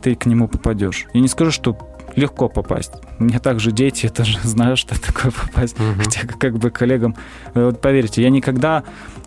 [0.01, 1.05] ты к нему попадешь.
[1.13, 1.77] Я не скажу, что
[2.15, 2.93] легко попасть.
[3.19, 5.79] У меня также дети, я тоже знаю, что такое попасть.
[5.79, 6.03] Угу.
[6.03, 7.15] Хотя как бы коллегам...
[7.53, 8.83] Э, вот поверьте, я никогда...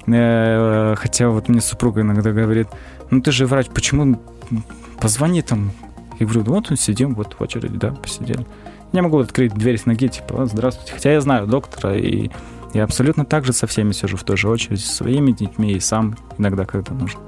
[0.06, 2.68] Э, хотя вот мне супруга иногда говорит,
[3.10, 4.20] ну ты же врач, почему
[5.00, 5.72] позвони там.
[6.18, 8.44] Я говорю, вот мы сидим, вот в очереди, да, посидели.
[8.92, 10.92] Я могу открыть дверь с ноги, типа, здравствуйте.
[10.92, 12.30] Хотя я знаю доктора, и
[12.74, 15.80] я абсолютно так же со всеми сижу в той же очереди, со своими детьми и
[15.80, 17.20] сам иногда, когда нужно.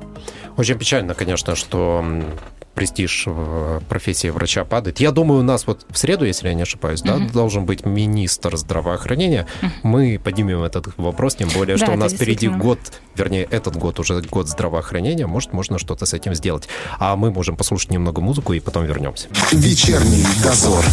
[0.57, 2.05] Очень печально, конечно, что
[2.74, 3.26] престиж
[3.88, 5.00] профессии врача падает.
[5.00, 8.56] Я думаю, у нас вот в среду, если я не ошибаюсь, да, должен быть министр
[8.56, 9.46] здравоохранения.
[9.61, 9.70] Mm-hmm.
[9.83, 12.78] Мы поднимем этот вопрос, тем более, да, что у нас впереди год,
[13.14, 15.26] вернее, этот год уже год здравоохранения.
[15.26, 16.68] Может, можно что-то с этим сделать.
[16.98, 19.28] А мы можем послушать немного музыку и потом вернемся.
[19.52, 20.85] Вечерний дозор.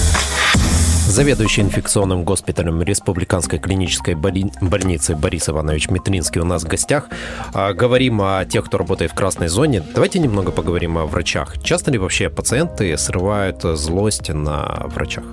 [1.08, 7.08] Заведующий инфекционным госпиталем Республиканской клинической больницы Борис Иванович Митринский у нас в гостях.
[7.54, 9.82] А, говорим о тех, кто работает в красной зоне.
[9.96, 11.64] Давайте немного поговорим о врачах.
[11.64, 15.24] Часто ли вообще пациенты срывают злость на врачах?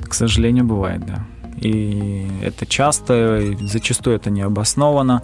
[0.00, 1.24] К сожалению, бывает, да.
[1.56, 5.22] И это часто, зачастую это не обосновано.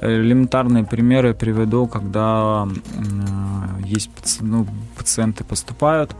[0.00, 2.66] Элементарные примеры приведу, когда
[3.86, 4.66] есть ну,
[4.98, 6.16] пациенты поступают,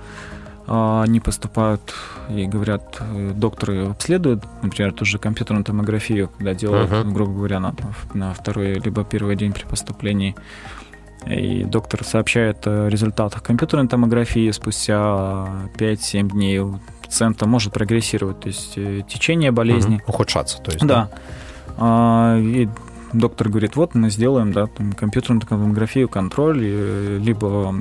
[0.67, 1.95] они поступают
[2.31, 7.13] и говорят, э, докторы обследуют, например, ту же компьютерную томографию, когда делают, uh-huh.
[7.13, 7.75] грубо говоря, на,
[8.15, 10.37] на второй либо первый день при поступлении.
[11.27, 18.49] И доктор сообщает о результатах компьютерной томографии спустя 5-7 дней у пациента может прогрессировать, то
[18.49, 19.97] есть э, течение болезни.
[19.97, 20.05] Угу.
[20.09, 20.85] Ухудшаться, то есть.
[20.85, 21.11] Да.
[21.79, 22.39] да.
[22.39, 22.69] И
[23.13, 27.75] доктор говорит, вот мы сделаем, да, там, компьютерную томографию, контроль, и, либо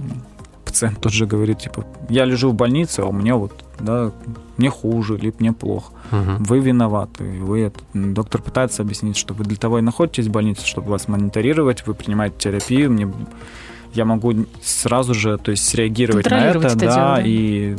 [0.71, 4.12] пациент тот же говорит, типа, я лежу в больнице, а у меня вот, да,
[4.57, 5.91] мне хуже, либо мне плохо.
[6.12, 6.31] Угу.
[6.39, 7.23] Вы виноваты.
[7.23, 7.79] Вы это...
[7.93, 11.93] Доктор пытается объяснить, что вы для того и находитесь в больнице, чтобы вас мониторировать, вы
[11.93, 13.12] принимаете терапию, мне
[13.93, 17.75] я могу сразу же, то есть среагировать на это, это да, дело, да, и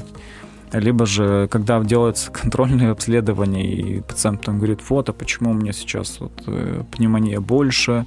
[0.73, 5.73] либо же, когда делается контрольное обследование, и пациент там говорит, вот, а почему у меня
[5.73, 8.07] сейчас вот э, пневмония больше,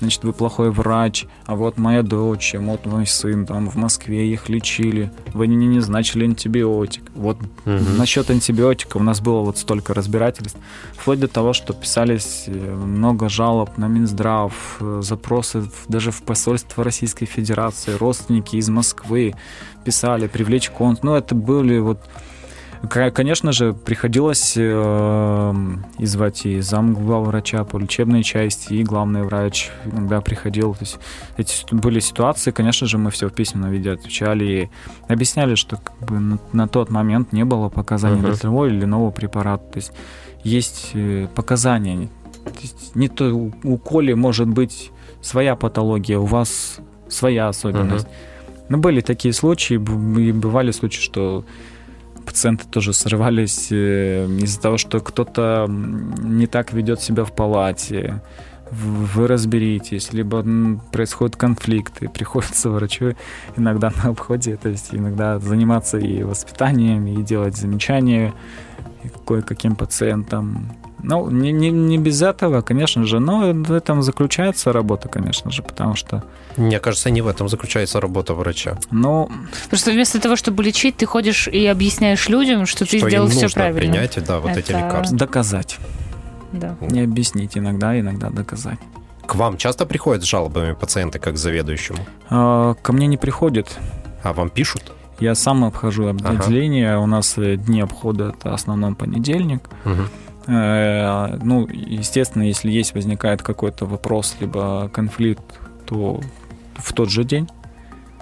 [0.00, 4.30] значит, вы плохой врач, а вот моя дочь, а вот мой сын, там в Москве
[4.30, 7.02] их лечили, вы не, не назначили антибиотик.
[7.14, 7.78] Вот угу.
[7.96, 10.58] насчет антибиотика у нас было вот столько разбирательств,
[10.92, 16.84] вплоть до того, что писались э, много жалоб на Минздрав, э, запросы даже в посольство
[16.84, 19.34] Российской Федерации, родственники из Москвы
[19.86, 21.04] писали, привлечь конт.
[21.04, 22.00] Ну, это были вот
[22.88, 25.54] Конечно же, приходилось э,
[25.98, 30.74] и звать и замглавврача по лечебной части, и главный врач иногда приходил.
[30.74, 30.98] То есть
[31.36, 34.70] эти были ситуации, конечно же, мы все в письменном виде отвечали и
[35.08, 38.26] объясняли, что как бы, на, на тот момент не было показаний uh-huh.
[38.26, 39.64] для того или иного препарата.
[39.72, 39.92] То есть
[40.44, 42.08] есть э, показания.
[42.44, 48.06] То есть не то у, у Коли может быть своя патология, у вас своя особенность.
[48.06, 48.35] Uh-huh.
[48.68, 51.44] Но были такие случаи, и бывали случаи, что
[52.24, 58.20] пациенты тоже срывались э, из-за того, что кто-то не так ведет себя в палате,
[58.70, 60.44] вы разберитесь, либо
[60.90, 63.14] происходят конфликты, приходится врачу
[63.56, 68.34] иногда на обходе, то есть иногда заниматься и воспитанием, и делать замечания
[69.26, 70.72] кое-каким пациентам.
[71.02, 75.62] Ну, не, не, не без этого, конечно же, но в этом заключается работа, конечно же,
[75.62, 76.24] потому что...
[76.56, 78.78] Мне кажется, не в этом заключается работа врача.
[78.90, 79.30] Ну...
[79.68, 83.48] Просто вместо того, чтобы лечить, ты ходишь и объясняешь людям, что, что ты сделал все
[83.48, 83.92] правильно.
[83.92, 84.60] принять, да, вот Это...
[84.60, 85.18] эти лекарства.
[85.18, 85.78] Доказать.
[86.52, 86.76] Да.
[86.80, 88.78] Не объяснить иногда, иногда доказать.
[89.26, 91.98] К вам часто приходят с жалобами пациенты, как к заведующему?
[92.30, 93.78] А, ко мне не приходят.
[94.22, 94.92] А вам пишут?
[95.18, 96.92] Я сам обхожу отделение.
[96.92, 97.00] Ага.
[97.00, 99.62] У нас дни обхода это основном понедельник.
[99.84, 100.02] Угу.
[100.46, 105.44] Э, ну, естественно, если есть возникает какой-то вопрос либо конфликт,
[105.86, 106.20] то
[106.76, 107.48] в тот же день.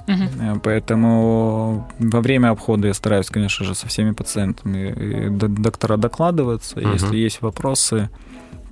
[0.06, 0.60] Угу.
[0.62, 6.78] Поэтому во время обхода я стараюсь, конечно же, со всеми пациентами доктора докладываться.
[6.78, 6.88] Угу.
[6.88, 8.10] Если есть вопросы,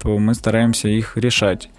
[0.00, 1.70] то мы стараемся их решать.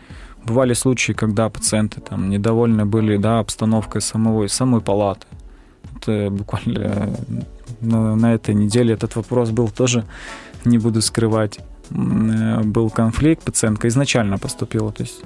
[0.45, 5.25] Бывали случаи, когда пациенты там недовольны были да, обстановкой самого, самой палаты.
[5.97, 7.15] Это буквально
[7.79, 10.03] на, на этой неделе этот вопрос был тоже
[10.65, 15.21] не буду скрывать, э, был конфликт, пациентка изначально поступила, то есть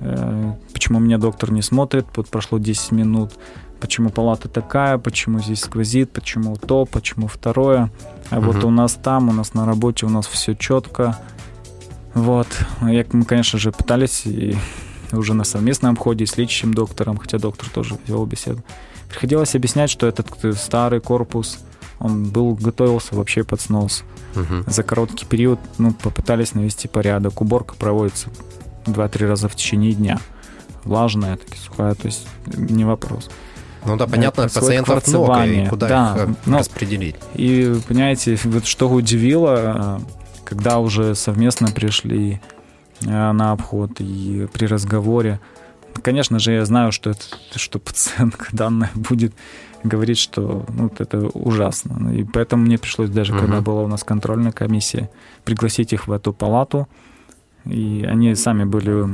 [0.00, 3.32] э, почему меня доктор не смотрит, вот прошло 10 минут,
[3.80, 7.90] почему палата такая, почему здесь сквозит, почему то, почему второе,
[8.30, 8.52] а угу.
[8.52, 11.18] вот у нас там, у нас на работе, у нас все четко,
[12.14, 12.48] вот,
[12.82, 14.56] я, мы, конечно же, пытались и
[15.12, 18.62] уже на совместном ходе с лечащим доктором, хотя доктор тоже вел беседу,
[19.08, 21.60] приходилось объяснять, что этот старый корпус,
[22.00, 24.04] он был, готовился вообще под снос.
[24.36, 24.70] Угу.
[24.70, 27.40] За короткий период ну, попытались навести порядок.
[27.40, 28.28] Уборка проводится
[28.84, 30.20] 2-3 раза в течение дня.
[30.84, 33.28] Влажная, так и сухая, то есть не вопрос.
[33.84, 37.16] Ну да, понятно, это пациентов много, и куда да, их но, распределить.
[37.34, 40.00] И, понимаете, вот что удивило,
[40.44, 42.40] когда уже совместно пришли
[43.02, 45.40] э, на обход и при разговоре,
[46.02, 47.22] конечно же, я знаю, что, это,
[47.56, 49.34] что пациентка данная будет
[49.84, 52.12] говорить, что ну, это ужасно.
[52.12, 53.42] И поэтому мне пришлось даже, угу.
[53.42, 55.10] когда была у нас контрольная комиссия,
[55.44, 56.88] пригласить их в эту палату.
[57.64, 59.06] И они сами были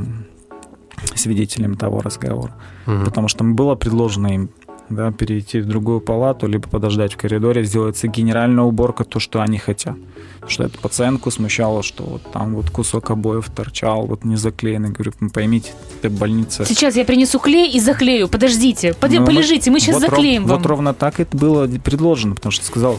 [1.14, 2.54] свидетелем того разговора.
[2.86, 3.04] Угу.
[3.04, 4.50] Потому что было предложено им
[4.88, 9.58] да, перейти в другую палату, либо подождать в коридоре, сделается генеральная уборка, то, что они
[9.58, 9.96] хотят.
[10.34, 14.90] Потому что эту пациентку смущало, что вот там вот кусок обоев торчал, вот не заклеенный.
[14.90, 16.64] Говорю, ну поймите, это больница.
[16.64, 18.28] Сейчас я принесу клей и заклею.
[18.28, 19.10] Подождите, под...
[19.12, 20.50] ну, полежите, мы сейчас вот заклеим ров...
[20.50, 20.58] вам.
[20.58, 22.98] Вот ровно так это было предложено, потому что сказал,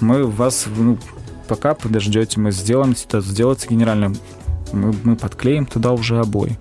[0.00, 0.98] мы вас, ну,
[1.48, 4.16] пока подождете, мы сделаем это, сделается генеральным.
[4.72, 6.58] Мы, мы подклеим туда уже обои.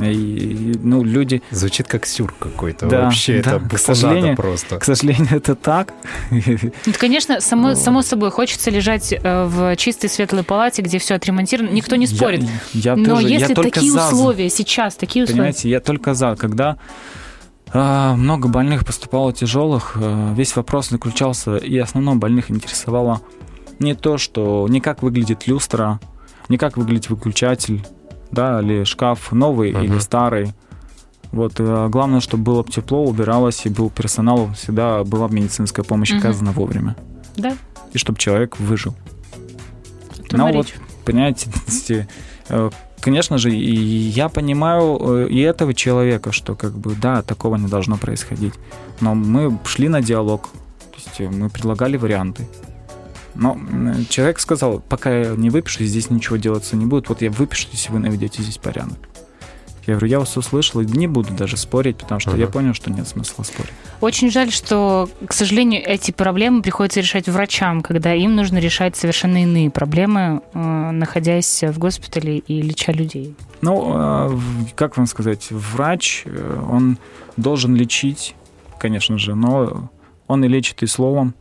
[0.00, 1.42] И, ну, люди...
[1.50, 2.86] Звучит как сюр какой-то.
[2.86, 4.78] Да, Вообще да, это к сожалению, просто.
[4.78, 5.92] К сожалению, это так.
[6.30, 11.70] Ну, конечно, само, само собой, хочется лежать э, в чистой светлой палате, где все отремонтировано.
[11.70, 12.42] Никто не спорит.
[12.72, 14.06] Я, я Но тоже, если я такие за...
[14.06, 15.40] условия сейчас, такие условия...
[15.40, 16.36] Понимаете, я только за.
[16.36, 16.78] Когда
[17.72, 23.20] э, много больных поступало тяжелых, э, весь вопрос заключался, и основном больных интересовало
[23.78, 26.00] не то, что не как выглядит люстра,
[26.48, 27.84] не как выглядит выключатель,
[28.32, 29.84] да, или шкаф новый uh-huh.
[29.84, 30.52] или старый.
[31.30, 36.18] Вот, э, главное, чтобы было тепло, убиралось, и был персонал, всегда была медицинская помощь uh-huh.
[36.18, 36.96] оказана вовремя.
[37.36, 37.56] Да.
[37.92, 38.94] И чтобы человек выжил.
[40.30, 40.72] Ну вот,
[41.04, 41.50] понимаете,
[42.48, 47.56] э, конечно же, и я понимаю э, и этого человека, что как бы, да, такого
[47.56, 48.54] не должно происходить.
[49.00, 50.48] Но мы шли на диалог,
[50.90, 52.48] то есть мы предлагали варианты.
[53.34, 53.58] Но
[54.08, 57.08] человек сказал, пока я не выпишу, здесь ничего делаться не будет.
[57.08, 58.98] Вот я выпишу, если вы наведете здесь порядок.
[59.86, 62.40] Я говорю, я вас услышал и не буду даже спорить, потому что uh-huh.
[62.40, 63.72] я понял, что нет смысла спорить.
[64.00, 69.42] Очень жаль, что, к сожалению, эти проблемы приходится решать врачам, когда им нужно решать совершенно
[69.42, 73.34] иные проблемы, э, находясь в госпитале и леча людей.
[73.60, 74.38] Ну, э,
[74.76, 76.98] как вам сказать, врач, э, он
[77.36, 78.36] должен лечить,
[78.78, 79.90] конечно же, но
[80.28, 81.34] он и лечит и словом,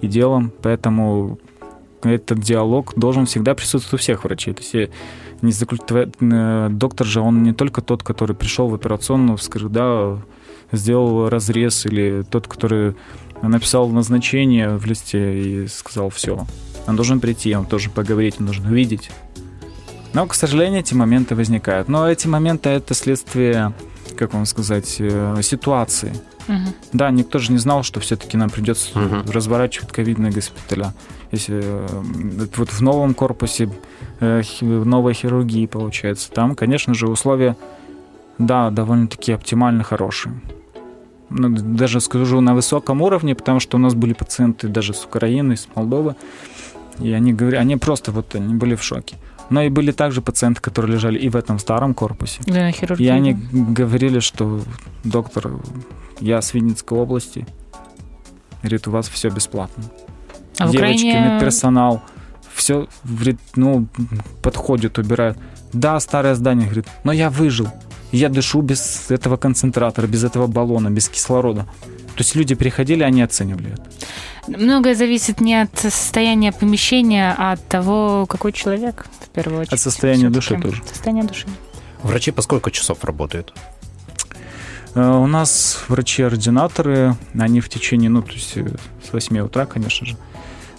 [0.00, 1.38] и делом, поэтому
[2.02, 4.54] этот диалог должен всегда присутствовать у всех врачей.
[4.54, 4.92] То есть
[5.42, 6.08] не закультив...
[6.20, 10.18] Э, доктор же, он не только тот, который пришел в операционную, скажем, да,
[10.72, 12.96] сделал разрез, или тот, который
[13.42, 16.46] написал назначение в листе и сказал все.
[16.86, 19.10] Он должен прийти, он должен поговорить, он должен увидеть.
[20.14, 21.88] Но, к сожалению, эти моменты возникают.
[21.88, 23.74] Но эти моменты это следствие,
[24.16, 26.14] как вам сказать, э, ситуации.
[26.48, 26.74] Угу.
[26.92, 29.32] Да, никто же не знал, что все-таки нам придется угу.
[29.32, 30.94] разворачивать ковидные госпиталя.
[31.32, 33.68] Если э, вот в новом корпусе
[34.20, 36.30] Э, новой хирургии, получается.
[36.30, 37.56] Там, конечно же, условия,
[38.38, 40.34] да, довольно-таки оптимально хорошие.
[41.28, 45.56] Ну, даже скажу на высоком уровне, потому что у нас были пациенты даже с Украины,
[45.56, 46.14] с Молдовы,
[46.98, 49.16] и они говорили, они просто вот они были в шоке.
[49.50, 52.40] Но и были также пациенты, которые лежали и в этом старом корпусе.
[52.46, 53.06] Да, хирургия.
[53.06, 54.60] И они говорили, что
[55.04, 55.52] доктор,
[56.20, 57.46] я с Винницкой области,
[58.62, 59.84] говорит, у вас все бесплатно.
[60.58, 61.34] А Девочки, Украине...
[61.34, 62.02] медперсонал–
[62.56, 62.88] все
[63.54, 63.86] ну,
[64.42, 65.36] подходит, убирает.
[65.72, 67.68] Да, старое здание, говорит, но я выжил.
[68.12, 71.66] Я дышу без этого концентратора, без этого баллона, без кислорода.
[72.14, 73.82] То есть люди приходили, они оценивали это.
[74.48, 79.74] Многое зависит не от состояния помещения, а от того, какой человек, в первую очередь.
[79.74, 80.82] От состояния души тоже.
[80.86, 81.46] Состояние души.
[82.02, 83.52] Врачи по сколько часов работают?
[84.96, 88.66] Э, у нас врачи-ординаторы, они в течение, ну, то есть э,
[89.06, 90.16] с 8 утра, конечно же,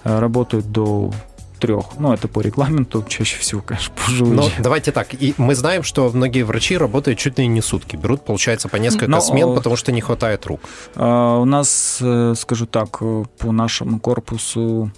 [0.04, 1.14] э, работают до
[1.60, 1.98] трех.
[2.00, 4.36] Ну, это по регламенту, чаще всего, конечно, пожилые.
[4.36, 8.26] Но давайте так, и мы знаем, что многие врачи работают чуть ли не сутки, берут,
[8.26, 10.62] получается, по несколько Но, смен, потому что не хватает рук.
[10.96, 12.02] У нас,
[12.36, 14.92] скажу так, по нашему корпусу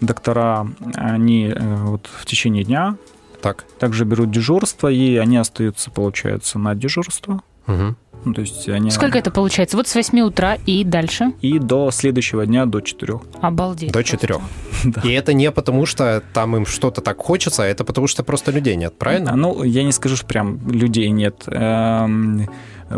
[0.00, 2.96] доктора, они вот в течение дня
[3.40, 3.64] так.
[3.80, 7.42] также берут дежурство, и они остаются, получается, на дежурство.
[7.66, 7.96] Угу.
[8.24, 8.90] Ну, то есть они...
[8.90, 9.76] Сколько это получается?
[9.76, 11.32] Вот с 8 утра и дальше?
[11.42, 13.20] И до следующего дня до 4.
[13.40, 13.92] Обалдеть.
[13.92, 14.36] До 4.
[14.84, 15.00] да.
[15.02, 18.50] И это не потому, что там им что-то так хочется, а это потому, что просто
[18.50, 19.36] людей нет, правильно?
[19.36, 21.44] Ну, я не скажу, что прям людей нет.
[21.46, 22.48] Эм,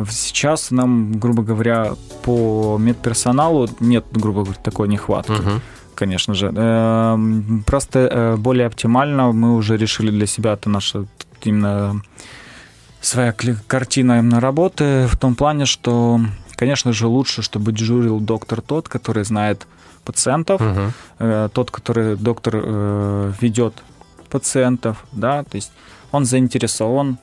[0.09, 5.33] сейчас нам, грубо говоря, по медперсоналу нет, грубо говоря, такой нехватки.
[5.33, 5.61] Угу
[5.96, 6.52] конечно же.
[6.55, 11.07] Эм, просто э, более оптимально мы уже решили для себя это наше
[11.42, 12.02] именно
[13.00, 16.20] своя картина именно работы в том плане, что,
[16.56, 19.66] конечно же, лучше, чтобы дежурил доктор тот, который знает
[20.04, 20.92] пациентов, угу.
[21.18, 23.74] э, тот, который доктор э, ведет
[24.30, 25.72] пациентов, да, то есть
[26.12, 27.18] он заинтересован,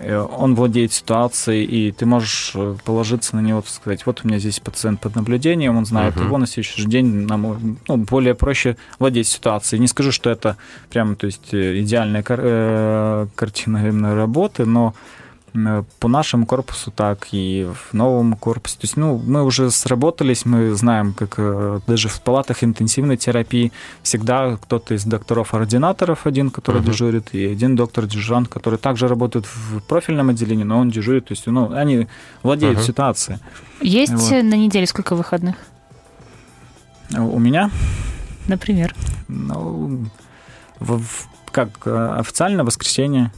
[0.00, 4.60] он владеет ситуацией, и ты можешь э, положиться на него, сказать, вот у меня здесь
[4.60, 6.24] пациент под наблюдением, он знает угу.
[6.24, 9.80] его, на следующий день нам ну, более проще владеть ситуацией.
[9.80, 10.56] Не скажу, что это
[10.90, 15.25] прямо, то есть э, идеальная кар- э, картина именно работы, но Э,
[16.00, 18.76] по нашему корпусу, так и в новом корпусе.
[18.76, 23.72] То есть, ну, мы уже сработались, мы знаем, как э, даже в палатах интенсивной терапии
[24.02, 26.86] всегда кто-то из докторов-ординаторов один, который uh-huh.
[26.86, 31.26] дежурит, и один доктор-дежурант, который также работает в профильном отделении, но он дежурит.
[31.26, 32.06] То есть, ну, они
[32.42, 32.86] владеют uh-huh.
[32.86, 33.38] ситуацией.
[33.80, 34.30] Есть вот.
[34.30, 35.56] на неделе сколько выходных?
[37.16, 37.70] У меня?
[38.48, 38.94] Например?
[39.28, 40.06] Ну,
[40.78, 43.32] в, в, как э, официально воскресенье.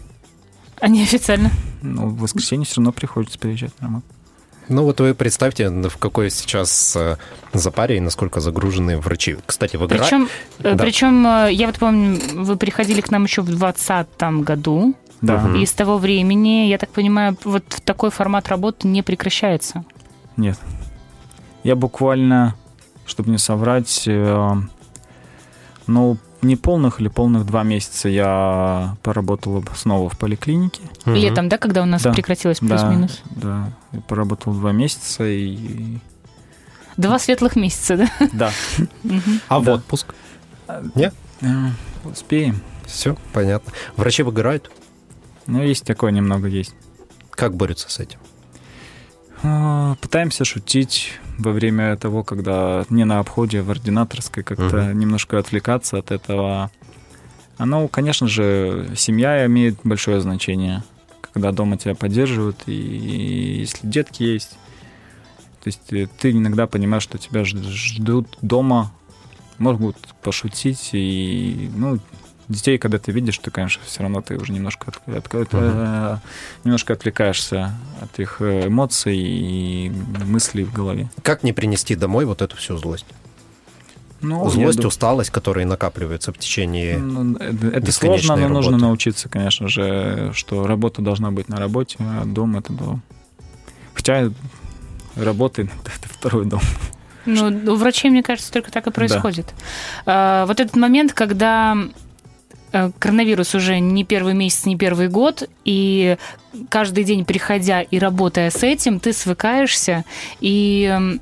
[0.81, 1.51] А не официально?
[1.83, 4.07] Ну, в воскресенье все равно приходится приезжать на работу.
[4.69, 7.17] Ну вот вы представьте, в какой сейчас э,
[7.55, 9.39] запаре и насколько загружены врачи.
[9.47, 9.99] Кстати, в игра...
[9.99, 10.77] Причем, э, да.
[10.77, 14.95] причем, э, я вот помню, вы приходили к нам еще в 2020 году.
[15.23, 15.51] Да.
[15.57, 19.85] И с того времени, я так понимаю, вот такой формат работы не прекращается.
[20.37, 20.59] Нет.
[21.65, 22.55] Я буквально,
[23.07, 24.05] чтобы не соврать,
[25.87, 30.83] ну, не полных или полных два месяца я поработал снова в поликлинике.
[31.07, 33.23] Летом, да, когда у нас да, прекратилось плюс-минус?
[33.31, 33.73] Да, да.
[33.93, 35.99] Я поработал два месяца и...
[36.97, 38.11] Два светлых месяца, да?
[38.33, 38.53] Да.
[39.49, 40.15] А в отпуск?
[40.95, 41.15] Нет?
[41.41, 41.47] Э,
[42.05, 42.61] успеем.
[42.87, 43.73] Все, понятно.
[43.97, 44.71] Врачи выгорают?
[45.47, 46.75] Ну, есть такое немного есть.
[47.31, 48.19] Как борются с этим?
[49.43, 54.99] А, пытаемся шутить во время того, когда не на обходе, в ординаторской, как-то угу.
[54.99, 56.71] немножко отвлекаться от этого.
[57.57, 60.83] Оно, конечно же, семья имеет большое значение,
[61.21, 64.53] когда дома тебя поддерживают, и если детки есть,
[65.63, 68.93] то есть э, ты иногда понимаешь, что тебя ждут дома,
[69.59, 71.99] могут пошутить, и, ну,
[72.49, 76.19] детей, когда ты видишь, ты, конечно, все равно ты уже немножко, от, от, uh-huh.
[76.65, 79.93] немножко отвлекаешься от их э, эмоций и
[80.25, 81.11] мыслей в голове.
[81.23, 83.07] Как не принести домой вот эту всю злость?
[84.21, 84.89] Ну, Злость, дум...
[84.89, 88.55] усталость, которые накапливаются в течение ну, Это сложно, но работы.
[88.55, 93.03] нужно научиться, конечно же, что работа должна быть на работе, а дом это дом.
[93.95, 94.31] Хотя
[95.15, 96.61] работы это второй дом.
[97.27, 99.47] Ну, у врачей, мне кажется, только так и происходит.
[100.07, 100.43] Да.
[100.43, 101.89] А, вот этот момент, когда э,
[102.71, 106.17] коронавирус уже не первый месяц, не первый год, и
[106.69, 110.05] каждый день приходя и работая с этим, ты свыкаешься,
[110.41, 111.19] и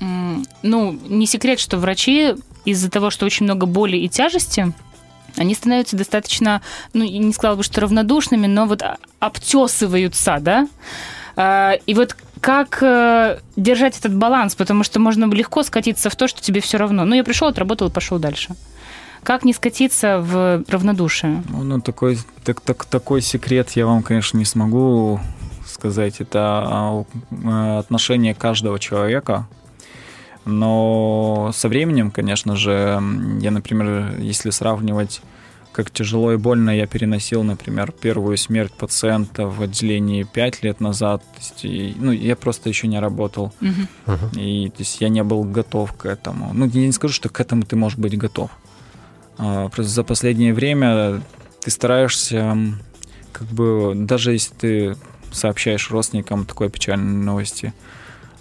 [0.00, 4.72] ну, не секрет, что врачи из-за того, что очень много боли и тяжести,
[5.36, 6.62] они становятся достаточно,
[6.92, 8.82] ну, не сказала бы, что равнодушными, но вот
[9.18, 10.68] обтесываются, да?
[11.36, 16.26] А, и вот как э, держать этот баланс, потому что можно легко скатиться в то,
[16.26, 17.04] что тебе все равно.
[17.04, 18.54] Ну, я пришел, отработал пошел дальше.
[19.22, 21.42] Как не скатиться в равнодушие?
[21.48, 25.20] Ну, ну такой, так, так, такой секрет я вам, конечно, не смогу
[25.66, 26.20] сказать.
[26.20, 29.46] Это а, э, отношение каждого человека
[30.44, 33.00] но со временем, конечно же,
[33.40, 35.20] я, например, если сравнивать
[35.72, 41.22] как тяжело и больно я переносил, например, первую смерть пациента в отделении 5 лет назад.
[41.38, 43.52] есть, и, ну, я просто еще не работал.
[43.60, 44.36] Uh-huh.
[44.36, 46.50] И то есть, я не был готов к этому.
[46.52, 48.50] Ну, я не скажу, что к этому ты можешь быть готов.
[49.40, 51.22] А, просто за последнее время
[51.60, 52.56] ты стараешься,
[53.32, 54.96] как бы, даже если ты
[55.32, 57.72] сообщаешь родственникам такой печальной новости,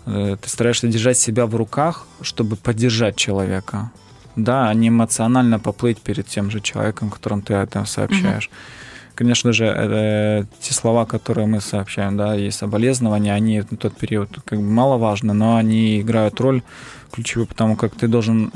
[0.09, 3.91] Э, ты стараешься держать себя в руках, чтобы поддержать человека.
[4.35, 8.47] Да, а не эмоционально поплыть перед тем же человеком, которым ты это сообщаешь.
[8.47, 8.55] Угу.
[9.15, 14.29] Конечно же, э, те слова, которые мы сообщаем, да, и соболезнования, они в тот период
[14.45, 16.63] как бы маловажны, но они играют роль
[17.11, 18.51] ключевую, потому как ты должен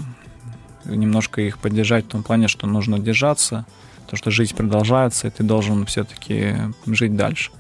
[0.86, 3.66] немножко их поддержать в том плане, что нужно держаться,
[4.10, 6.56] то, что жизнь продолжается, и ты должен все-таки
[6.86, 7.52] жить дальше.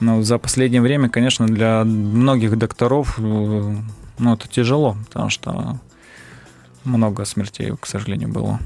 [0.00, 3.76] Но за последнее время, конечно, для многих докторов э,
[4.18, 5.78] ну, это тяжело, потому что
[6.84, 8.60] много смертей, к сожалению, было.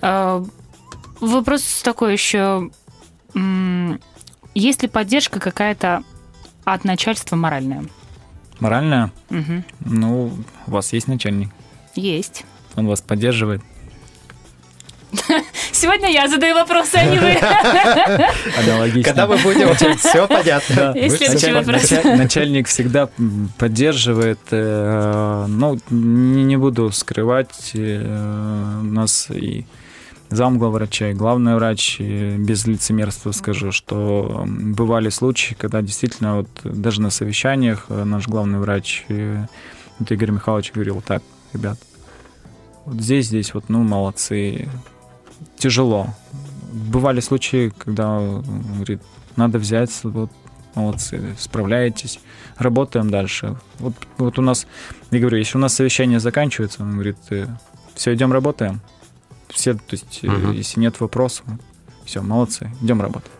[0.00, 0.44] А,
[1.20, 2.70] вопрос такой еще.
[4.54, 6.02] Есть ли поддержка какая-то
[6.64, 7.84] от начальства моральная?
[8.58, 9.12] Моральная?
[9.30, 9.64] Угу.
[9.80, 10.32] Ну,
[10.66, 11.50] у вас есть начальник?
[11.96, 12.44] Есть.
[12.76, 13.62] Он вас поддерживает?
[15.72, 17.36] Сегодня я задаю вопросы, а не вы.
[18.58, 19.02] Аналогично.
[19.02, 20.94] Когда мы будем учить, все понятно.
[22.16, 23.08] Начальник всегда
[23.58, 24.40] поддерживает.
[24.50, 29.64] Э, ну, не буду скрывать э, нас и
[30.28, 37.00] зам врача и главный врач, без лицемерства скажу, что бывали случаи, когда действительно вот даже
[37.00, 39.06] на совещаниях э, наш главный врач
[39.98, 41.22] вот Игорь Михайлович говорил, так,
[41.52, 41.78] ребят,
[42.84, 44.68] вот здесь, здесь вот, ну, молодцы,
[45.58, 46.08] тяжело.
[46.72, 49.02] Бывали случаи, когда говорит,
[49.36, 50.30] надо взять, вот
[50.74, 52.20] молодцы, справляетесь,
[52.58, 53.56] работаем дальше.
[53.78, 54.66] Вот, вот у нас,
[55.10, 57.46] я говорю, если у нас совещание заканчивается, он говорит, «Э,
[57.94, 58.80] все, идем работаем.
[59.48, 60.52] Все, то есть, угу.
[60.52, 61.46] если нет вопросов,
[62.04, 63.30] все, молодцы, идем работать.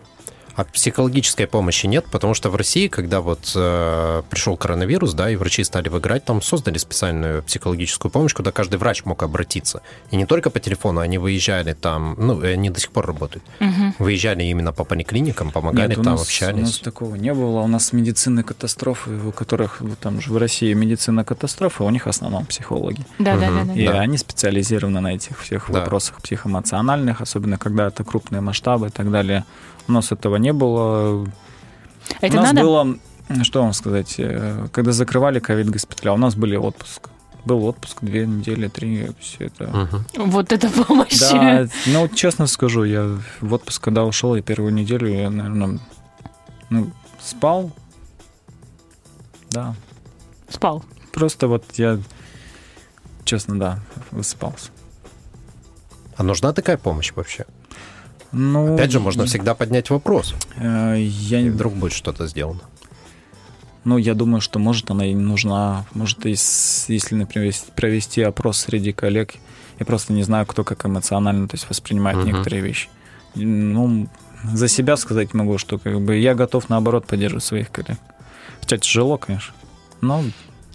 [0.56, 5.36] А психологической помощи нет, потому что в России, когда вот э, пришел коронавирус, да, и
[5.36, 9.82] врачи стали выиграть, там создали специальную психологическую помощь, куда каждый врач мог обратиться.
[10.10, 13.44] И не только по телефону, они выезжали там, ну, они до сих пор работают.
[13.60, 13.96] Угу.
[13.98, 16.56] Выезжали именно по поликлиникам, помогали нет, там, нас, общались.
[16.56, 17.60] У нас такого не было.
[17.60, 22.08] У нас медицины катастрофы, у которых там же в России медицина катастрофы, у них в
[22.08, 23.04] основном психологи.
[23.18, 23.40] Да, угу.
[23.40, 23.74] да, да, да.
[23.74, 24.00] И да.
[24.00, 25.80] они специализированы на этих всех да.
[25.80, 29.44] вопросах психоэмоциональных, особенно когда это крупные масштабы и так далее.
[29.88, 31.26] У нас этого не было.
[32.20, 32.62] Это у нас надо?
[32.62, 32.98] было,
[33.42, 37.10] что вам сказать, э, когда закрывали ковид-госпиталя, у нас были отпуск.
[37.44, 39.64] Был отпуск две недели, три, все это.
[40.16, 40.26] Угу.
[40.26, 41.20] Вот это помощь.
[41.20, 45.78] Да, ну, честно скажу, я в отпуск, когда ушел, я первую неделю, я, наверное,
[46.70, 47.70] ну, спал.
[49.50, 49.76] Да.
[50.48, 50.84] Спал.
[51.12, 51.98] Просто вот я,
[53.24, 53.78] честно, да,
[54.10, 54.70] высыпался.
[56.16, 57.46] А нужна такая помощь вообще?
[58.32, 60.34] Ну, Опять же, можно всегда поднять вопрос.
[60.56, 61.40] Э, я...
[61.40, 62.60] И вдруг будет что-то сделано.
[63.84, 65.86] Ну, я думаю, что может она и нужна.
[65.94, 69.34] Может, если, например, провести опрос среди коллег,
[69.78, 72.26] я просто не знаю, кто как эмоционально то есть, воспринимает uh-huh.
[72.26, 72.88] некоторые вещи.
[73.36, 74.08] Ну,
[74.52, 77.98] за себя сказать могу, что как бы я готов, наоборот, поддерживать своих коллег.
[78.60, 79.54] Хотя тяжело, конечно.
[80.00, 80.24] Но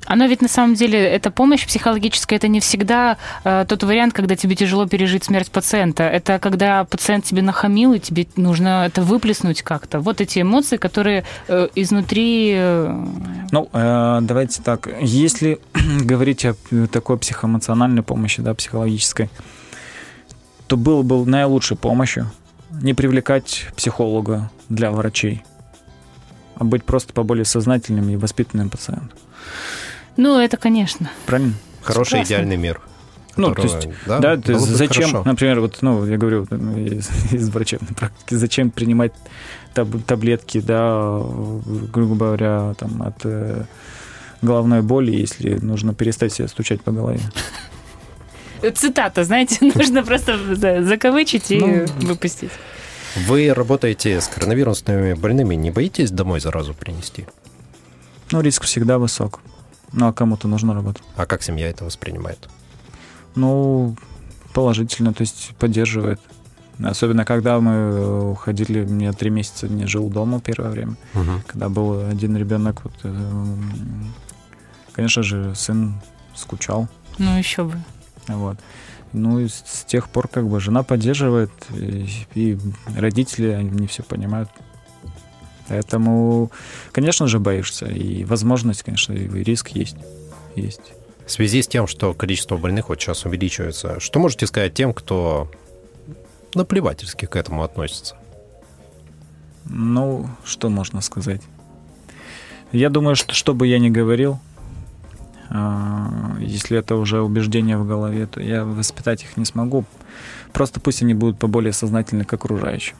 [0.05, 4.35] Оно ведь на самом деле, эта помощь психологическая, это не всегда э, тот вариант, когда
[4.35, 6.03] тебе тяжело пережить смерть пациента.
[6.03, 9.99] Это когда пациент тебе нахамил, и тебе нужно это выплеснуть как-то.
[9.99, 12.53] Вот эти эмоции, которые э, изнутри...
[12.55, 13.05] Э...
[13.51, 14.89] Ну, э, давайте так.
[15.01, 15.59] Если
[16.01, 16.55] говорить о
[16.91, 19.29] такой психоэмоциональной помощи, да, психологической,
[20.67, 22.31] то было бы наилучшей помощью
[22.71, 25.43] не привлекать психолога для врачей,
[26.55, 29.17] а быть просто поболее сознательным и воспитанным пациентом.
[30.17, 31.09] Ну, это, конечно.
[31.25, 31.53] Правильно?
[31.81, 32.33] Хороший Согласна.
[32.33, 32.81] идеальный мир.
[33.37, 35.23] Ну, то есть, да, да то есть зачем, хорошо.
[35.23, 39.13] например, вот, ну, я говорю из, из врачебной практики, зачем принимать
[39.73, 41.21] таб таблетки, да,
[41.93, 43.63] грубо говоря, там, от э,
[44.41, 47.21] головной боли, если нужно перестать себя стучать по голове.
[48.75, 50.37] Цитата, знаете, нужно просто
[50.83, 52.51] закавычить и ну, выпустить.
[53.27, 57.27] Вы работаете с коронавирусными больными, не боитесь домой заразу принести?
[58.31, 59.41] Ну, риск всегда высок.
[59.93, 61.03] Ну, а кому-то нужно работать.
[61.15, 62.49] А как семья это воспринимает?
[63.35, 63.95] Ну,
[64.53, 66.19] положительно, то есть поддерживает.
[66.83, 70.95] Особенно, когда мы уходили, мне три месяца не жил дома первое время.
[71.13, 71.43] Угу.
[71.47, 73.55] Когда был один ребенок, вот, э,
[74.93, 76.01] конечно же, сын
[76.35, 76.87] скучал.
[77.19, 77.75] Ну, еще бы.
[78.27, 78.57] Вот.
[79.13, 82.57] Ну, и с тех пор как бы жена поддерживает, и, и
[82.95, 84.49] родители, они не все понимают.
[85.71, 86.51] Поэтому,
[86.91, 87.85] конечно же, боишься.
[87.85, 89.95] И возможность, конечно, и риск есть.
[90.53, 90.91] есть.
[91.25, 95.49] В связи с тем, что количество больных вот сейчас увеличивается, что можете сказать тем, кто
[96.55, 98.17] наплевательски к этому относится?
[99.63, 101.41] Ну, что можно сказать?
[102.73, 104.39] Я думаю, что что бы я ни говорил,
[105.49, 109.85] а, если это уже убеждение в голове, то я воспитать их не смогу.
[110.51, 112.97] Просто пусть они будут поболее сознательны к окружающим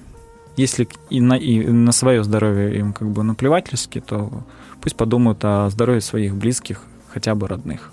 [0.57, 4.43] если и на, и на свое здоровье им как бы наплевательски, то
[4.81, 6.81] пусть подумают о здоровье своих близких,
[7.13, 7.91] хотя бы родных.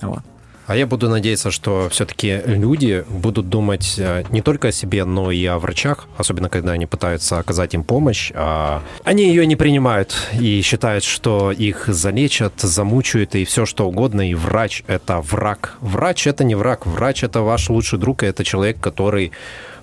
[0.00, 0.22] Вот.
[0.68, 5.30] А я буду надеяться, что все-таки люди будут думать э, не только о себе, но
[5.30, 8.30] и о врачах, особенно когда они пытаются оказать им помощь.
[8.34, 14.30] А они ее не принимают и считают, что их залечат, замучают и все что угодно,
[14.30, 15.78] и врач— это враг.
[15.80, 19.32] Врач— это не враг, врач— это ваш лучший друг, и это человек, который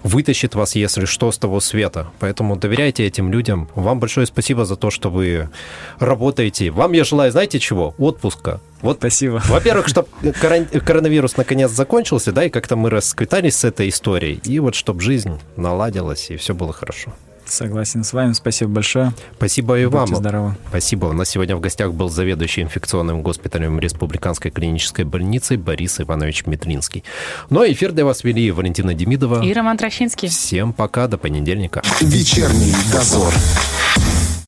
[0.06, 2.08] вытащит вас, если что, с того света.
[2.20, 3.68] Поэтому доверяйте этим людям.
[3.76, 5.50] Вам большое спасибо за то, что вы
[6.00, 6.70] работаете.
[6.70, 7.96] Вам я желаю, знаете чего?
[7.98, 8.62] Отпуска.
[8.82, 9.42] Вот, Спасибо.
[9.48, 10.08] Во-первых, чтобы
[10.86, 14.40] коронавирус наконец закончился, да, и как-то мы расквитались с этой историей.
[14.44, 17.12] И вот чтобы жизнь наладилась, и все было хорошо.
[17.46, 18.34] Согласен с вами.
[18.34, 19.14] Спасибо большое.
[19.38, 20.16] Спасибо и Будьте вам.
[20.16, 20.56] здоровы.
[20.70, 21.06] Спасибо.
[21.08, 27.04] У нас сегодня в гостях был заведующий инфекционным госпиталем Республиканской клинической больницы Борис Иванович Метлинский.
[27.50, 30.30] Ну а эфир для вас вели Валентина Демидова и Роман Трощинский.
[30.30, 31.82] Всем пока, до понедельника.
[32.02, 33.34] Вечерний дозор.